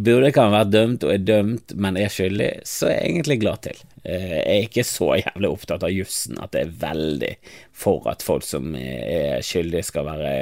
burde 0.00 0.30
ikke 0.30 0.46
være 0.54 0.70
dømt 0.72 1.04
og 1.04 1.12
er 1.12 1.24
dømt, 1.24 1.74
men 1.76 1.98
er 2.00 2.12
skyldig, 2.12 2.50
så 2.64 2.88
er 2.88 2.94
jeg 2.96 3.10
egentlig 3.10 3.40
glad 3.42 3.62
til. 3.66 3.82
Jeg 4.04 4.40
er 4.40 4.64
ikke 4.64 4.84
så 4.88 5.10
jævlig 5.20 5.50
opptatt 5.52 5.84
av 5.84 5.92
jussen 5.92 6.40
at 6.40 6.54
det 6.54 6.62
er 6.62 6.76
veldig 6.80 7.32
for 7.76 8.08
at 8.08 8.24
folk 8.24 8.46
som 8.46 8.72
er 8.78 9.44
skyldige 9.44 9.84
skal 9.90 10.08
være 10.08 10.32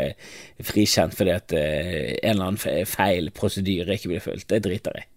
frikjent 0.63 1.17
fordi 1.19 1.35
at 1.35 1.55
eh, 1.59 2.15
en 2.23 2.37
eller 2.37 2.53
annen 2.53 2.87
feil 2.87 3.33
prosedyre 3.35 3.99
ikke 3.99 4.13
blir 4.13 4.23
fulgt. 4.23 4.47
Det 4.53 4.63
driter 4.63 5.01
jeg 5.01 5.09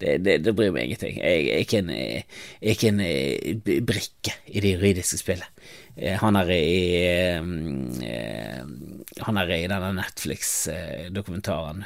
det, 0.00 0.18
det, 0.24 0.38
det, 0.44 0.54
bryr 0.56 0.72
meg 0.72 0.88
ingenting. 0.88 1.18
Jeg 1.20 1.48
er 1.52 1.60
ikke 1.60 1.80
en, 1.82 1.90
ikke 2.72 2.88
en 2.88 3.00
eh, 3.04 3.80
brikke 3.84 4.34
i 4.48 4.62
det 4.64 4.74
juridiske 4.76 5.20
spillet. 5.20 5.48
Eh, 5.96 6.16
han 6.20 6.38
er 6.40 6.52
i 6.54 7.36
Han 9.20 9.40
er 9.42 9.54
i 9.56 9.68
denne 9.68 9.92
Netflix-dokumentaren 9.98 11.84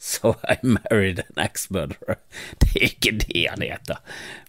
So 0.10 0.36
I 0.48 0.56
married 0.62 1.18
an 1.18 1.44
ex-murderer. 1.44 2.16
Det 2.60 2.70
er 2.72 2.84
ikke 2.86 3.12
det 3.20 3.42
han 3.50 3.60
heter. 3.60 3.98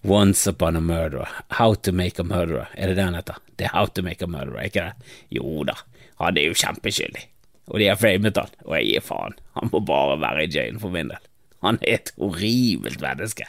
Once 0.07 0.47
upon 0.47 0.77
a 0.77 0.81
murderer. 0.81 1.27
How 1.59 1.73
to 1.75 1.91
make 1.91 2.21
a 2.21 2.23
murderer. 2.23 2.69
Er 2.77 2.87
det 2.87 2.95
det 2.95 3.03
han 3.03 3.17
heter? 3.19 3.41
Det 3.59 3.67
er 3.67 3.75
How 3.75 3.89
to 3.91 4.01
make 4.01 4.23
a 4.23 4.29
murderer, 4.31 4.63
ikke 4.63 4.85
det? 4.87 5.11
Jo 5.29 5.65
da, 5.67 5.75
han 6.23 6.39
er 6.39 6.47
jo 6.47 6.55
kjempeskyldig. 6.55 7.25
Og 7.67 7.79
de 7.79 7.89
har 7.91 7.99
framet 7.99 8.39
han, 8.39 8.55
og 8.63 8.77
jeg 8.77 8.87
gir 8.93 9.03
faen. 9.05 9.35
Han 9.59 9.73
må 9.73 9.83
bare 9.91 10.19
være 10.23 10.47
i 10.47 10.51
jail 10.55 10.79
for 10.79 10.95
min 10.95 11.11
del. 11.11 11.29
Han 11.67 11.79
er 11.83 11.99
et 11.99 12.13
horribelt 12.15 13.03
menneske. 13.03 13.47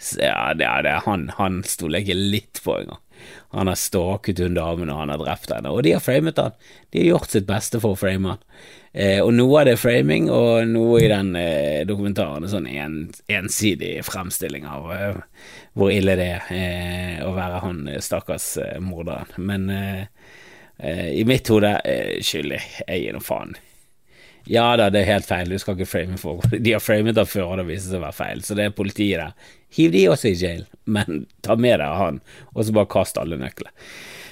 Så 0.00 0.20
ja, 0.20 0.52
det, 0.56 0.68
det, 0.84 0.98
han, 1.06 1.30
han 1.36 1.62
stoler 1.64 2.04
ikke 2.04 2.20
litt 2.20 2.60
på 2.64 2.76
engang. 2.82 3.00
Han 3.54 3.66
har 3.66 3.78
stalket 3.78 4.38
hun 4.44 4.54
damen, 4.54 4.90
og 4.92 5.00
han 5.02 5.10
har 5.10 5.18
drept 5.18 5.50
henne. 5.50 5.72
Og 5.74 5.82
de 5.82 5.96
har 5.96 6.02
framet 6.04 6.38
han. 6.38 6.54
De 6.90 7.02
har 7.02 7.16
gjort 7.16 7.32
sitt 7.32 7.48
beste 7.48 7.80
for 7.82 7.96
å 7.96 7.98
frame 7.98 8.34
han. 8.34 8.44
Eh, 8.92 9.18
og 9.22 9.32
noe 9.34 9.60
av 9.60 9.68
det 9.68 9.74
er 9.76 9.80
framing, 9.82 10.28
og 10.34 10.66
noe 10.70 11.00
i 11.02 11.08
den 11.10 11.32
eh, 11.38 11.82
dokumentaren 11.86 12.46
er 12.46 12.50
sånn 12.50 12.68
en, 12.70 12.96
ensidig 13.30 13.92
fremstilling 14.06 14.66
av 14.66 14.88
eh, 14.94 15.20
hvor 15.78 15.92
ille 15.94 16.16
det 16.18 16.28
er 16.34 16.52
eh, 16.54 17.18
å 17.26 17.30
være 17.36 17.62
han 17.64 17.82
eh, 17.90 18.00
stakkars 18.02 18.52
eh, 18.62 18.78
morderen. 18.82 19.34
Men 19.38 19.70
i 20.80 21.26
mitt 21.28 21.48
hode 21.52 21.74
skyldig. 22.24 22.58
Jeg 22.86 23.02
gir 23.02 23.12
nå 23.12 23.20
faen. 23.20 23.50
Ja 24.48 24.68
da, 24.78 24.88
det 24.92 25.02
er 25.02 25.12
helt 25.14 25.28
feil, 25.28 25.50
du 25.50 25.58
skal 25.60 25.76
ikke 25.76 25.90
frame 25.90 26.20
folk. 26.20 26.46
De 26.64 26.74
har 26.76 26.84
framet 26.84 27.18
ham 27.20 27.28
før, 27.28 27.52
og 27.52 27.60
det 27.60 27.68
viser 27.68 27.92
seg 27.92 28.00
å 28.00 28.06
være 28.06 28.18
feil, 28.20 28.44
så 28.46 28.56
det 28.58 28.68
er 28.68 28.76
politiet 28.76 29.20
der. 29.20 29.50
Hiv 29.76 29.92
de 29.94 30.06
også 30.10 30.30
i 30.30 30.38
jail, 30.38 30.64
men 30.96 31.26
ta 31.46 31.58
med 31.60 31.78
deg 31.82 32.00
han, 32.00 32.22
og 32.54 32.64
så 32.64 32.74
bare 32.76 32.90
kast 32.90 33.20
alle 33.20 33.38
nøklene. 33.40 33.74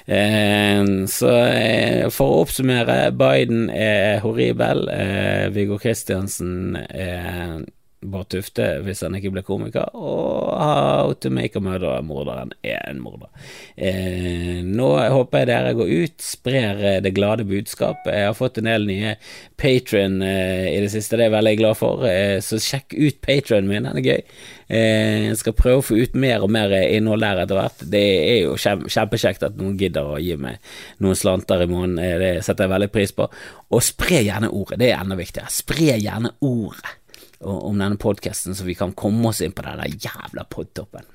Eh, 0.09 0.85
så 1.12 1.33
eh, 1.53 2.07
for 2.14 2.33
å 2.33 2.44
oppsummere, 2.47 3.11
Biden 3.12 3.66
er 3.68 4.23
horribel. 4.25 4.87
Eh, 4.88 5.49
Viggo 5.53 5.77
Kristiansen 5.83 6.79
er 6.88 7.59
Bård 8.01 8.29
Tufte 8.31 8.67
hvis 8.85 9.01
han 9.03 9.17
ikke 9.19 9.33
blir 9.35 9.47
komiker, 9.47 9.89
og 9.97 10.55
How 10.59 11.15
to 11.19 11.31
make 11.35 11.59
a 11.59 11.63
murderer. 11.63 12.03
morderen 12.03 12.53
er 12.63 12.79
en 12.87 13.01
morder. 13.03 13.31
Eh, 13.77 14.61
nå 14.65 14.89
håper 15.13 15.43
jeg 15.43 15.49
dere 15.51 15.75
går 15.79 15.91
ut, 16.05 16.17
sprer 16.23 16.83
eh, 16.83 17.01
det 17.03 17.15
glade 17.17 17.47
budskap. 17.49 18.07
Jeg 18.07 18.29
har 18.29 18.37
fått 18.39 18.61
en 18.61 18.71
del 18.71 18.87
nye 18.89 19.17
patron 19.59 20.21
eh, 20.23 20.69
i 20.77 20.79
det 20.85 20.93
siste, 20.95 21.17
det 21.17 21.27
er 21.27 21.31
jeg 21.31 21.37
veldig 21.39 21.57
glad 21.63 21.79
for, 21.81 22.07
eh, 22.07 22.39
så 22.45 22.61
sjekk 22.63 22.95
ut 22.95 23.21
patronen 23.25 23.71
min, 23.71 23.89
den 23.89 24.01
er 24.01 24.07
gøy. 24.07 24.23
Eh, 24.69 25.27
jeg 25.31 25.41
skal 25.41 25.57
prøve 25.59 25.83
å 25.83 25.87
få 25.89 25.99
ut 25.99 26.15
mer 26.19 26.45
og 26.45 26.53
mer 26.55 26.75
innhold 26.85 27.25
der 27.25 27.43
etter 27.45 27.59
hvert. 27.59 27.85
Det 27.95 28.05
er 28.05 28.39
jo 28.45 28.55
kjempekjekt 28.61 29.47
at 29.49 29.59
noen 29.59 29.79
gidder 29.81 30.15
å 30.15 30.21
gi 30.23 30.37
meg 30.39 30.63
noen 31.03 31.19
slanter 31.19 31.65
i 31.65 31.71
måneden, 31.71 31.99
eh, 32.05 32.17
det 32.23 32.47
setter 32.47 32.67
jeg 32.67 32.75
veldig 32.77 32.93
pris 32.95 33.15
på. 33.17 33.29
Og 33.75 33.85
spre 33.85 34.23
gjerne 34.23 34.53
ordet, 34.55 34.79
det 34.83 34.93
er 34.93 35.03
enda 35.03 35.19
viktigere. 35.19 35.51
Spre 35.53 35.99
gjerne 35.99 36.35
ordet 36.45 36.98
om 37.40 37.79
denne 37.79 37.96
podkasten, 38.01 38.57
så 38.57 38.66
vi 38.66 38.77
kan 38.79 38.96
komme 38.98 39.31
oss 39.31 39.42
inn 39.44 39.55
på 39.55 39.64
den 39.66 40.01
jævla 40.01 40.44
podtoppen. 40.51 41.07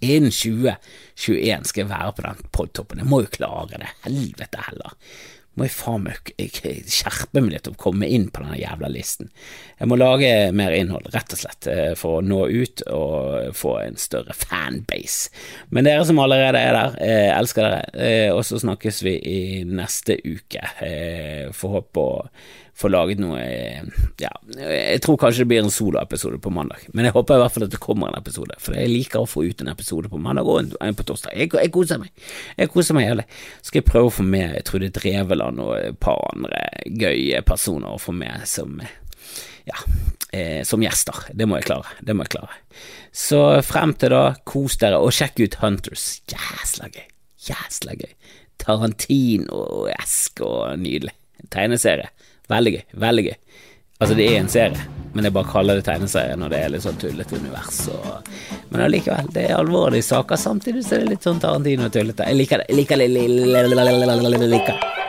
Innen 0.00 0.32
2021 0.32 1.66
skal 1.68 1.82
jeg 1.82 1.90
være 1.90 2.14
på 2.16 2.24
den 2.24 2.48
podtoppen. 2.54 3.02
Jeg 3.02 3.10
må 3.10 3.24
jo 3.24 3.34
klare 3.34 3.82
det. 3.82 3.90
Helvete 4.06 4.62
heller 4.70 4.94
må 5.58 5.66
jeg 5.66 5.74
faen 5.74 6.04
meg 6.06 6.30
skjerpe 6.88 7.42
meg 7.42 7.52
litt 7.52 7.68
og 7.68 7.78
komme 7.80 8.08
inn 8.08 8.28
på 8.32 8.42
denne 8.44 8.58
jævla 8.60 8.88
listen. 8.92 9.28
Jeg 9.80 9.90
må 9.90 9.98
lage 9.98 10.30
mer 10.56 10.72
innhold, 10.76 11.10
rett 11.12 11.34
og 11.34 11.40
slett, 11.42 11.68
eh, 11.68 11.92
for 11.98 12.20
å 12.20 12.24
nå 12.24 12.44
ut 12.48 12.84
og 12.88 13.50
få 13.58 13.74
en 13.82 13.98
større 14.00 14.36
fanbase. 14.36 15.28
Men 15.74 15.88
dere 15.88 16.06
som 16.06 16.22
allerede 16.22 16.60
er 16.60 16.72
der, 16.78 16.96
eh, 17.02 17.38
elsker 17.38 17.66
dere, 17.66 17.90
eh, 17.94 18.30
og 18.32 18.44
så 18.44 18.60
snakkes 18.62 19.02
vi 19.02 19.18
i 19.18 19.64
neste 19.64 20.16
uke. 20.24 20.62
Får 21.52 21.70
håpe 21.76 22.00
å 22.00 22.28
få 22.80 22.90
laget 22.90 23.20
noe 23.22 23.40
Ja, 24.20 24.30
jeg 24.56 25.00
tror 25.04 25.18
kanskje 25.20 25.44
det 25.44 25.50
blir 25.52 25.62
en 25.62 25.72
soloepisode 25.72 26.40
på 26.42 26.52
mandag, 26.54 26.86
men 26.94 27.06
jeg 27.06 27.14
håper 27.16 27.36
i 27.36 27.42
hvert 27.42 27.54
fall 27.54 27.66
at 27.66 27.74
det 27.74 27.82
kommer 27.82 28.10
en 28.10 28.20
episode, 28.20 28.56
for 28.62 28.76
jeg 28.76 28.90
liker 28.90 29.22
å 29.24 29.28
få 29.30 29.44
ut 29.48 29.64
en 29.64 29.72
episode 29.72 30.10
på 30.12 30.20
mandag 30.22 30.48
og 30.48 30.72
en 30.80 30.96
på 30.96 31.06
torsdag. 31.08 31.36
Jeg, 31.36 31.52
jeg 31.56 31.74
koser 31.74 32.00
meg. 32.02 32.12
Jeg 32.58 32.72
koser 32.72 32.96
meg 32.96 33.08
jævlig. 33.08 33.26
Skal 33.66 33.80
jeg 33.80 33.88
prøve 33.90 34.10
å 34.10 34.16
få 34.20 34.26
med 34.26 34.56
Trude 34.68 34.90
Dreveland 34.96 35.62
og 35.62 35.76
et 35.78 36.00
par 36.02 36.20
andre 36.32 36.64
gøye 36.86 37.44
personer 37.46 37.94
å 37.94 38.00
få 38.00 38.16
med 38.16 38.48
som 38.48 38.80
ja, 39.68 39.76
eh, 40.32 40.62
som 40.64 40.82
gjester. 40.82 41.14
Det 41.32 41.46
må 41.46 41.60
jeg 41.60 41.68
klare. 41.68 41.94
Det 42.00 42.16
må 42.16 42.24
jeg 42.26 42.34
klare. 42.36 42.58
Så 43.12 43.40
frem 43.66 43.94
til 43.98 44.14
da, 44.14 44.24
kos 44.46 44.78
dere, 44.80 45.00
og 45.02 45.14
sjekk 45.14 45.42
ut 45.44 45.58
Hunters. 45.62 46.06
Jæsla 46.30 46.90
gøy. 46.90 47.06
Jæsla 47.50 47.96
gøy. 47.98 48.12
Tarantino 48.60 49.64
og 49.64 49.90
esk 49.94 50.42
og 50.44 50.80
nydelig. 50.80 51.14
Tegneserie. 51.50 52.10
Veldig 52.50 52.72
gøy. 52.76 52.86
Veldig 53.06 53.26
gøy. 53.28 53.36
Altså, 54.00 54.14
det 54.16 54.26
er 54.30 54.38
en 54.40 54.48
serie, 54.48 54.86
men 55.12 55.26
jeg 55.28 55.34
bare 55.36 55.50
kaller 55.52 55.76
det 55.76 55.84
tegneserie 55.84 56.36
når 56.40 56.52
det 56.54 56.60
er 56.64 56.70
litt 56.72 56.84
sånn 56.86 57.00
tullete 57.00 57.36
univers. 57.36 57.82
Og... 57.92 58.30
Men 58.70 58.86
allikevel, 58.86 59.28
det 59.34 59.44
er 59.50 59.58
alvorlige 59.58 60.08
saker, 60.08 60.40
samtidig 60.40 60.86
så 60.86 60.96
er 60.96 61.04
det 61.04 61.16
litt 61.16 61.28
sånn 61.28 61.42
Tarantino 61.42 61.90
og 61.90 61.92
tullete. 61.98 62.30
Jeg 62.30 62.40
liker 62.40 62.64
det. 62.64 62.70
Jeg 62.72 62.80
liker 62.80 63.02
det. 63.02 63.10
Jeg 63.12 64.48
liker 64.56 64.72
det. 64.72 64.99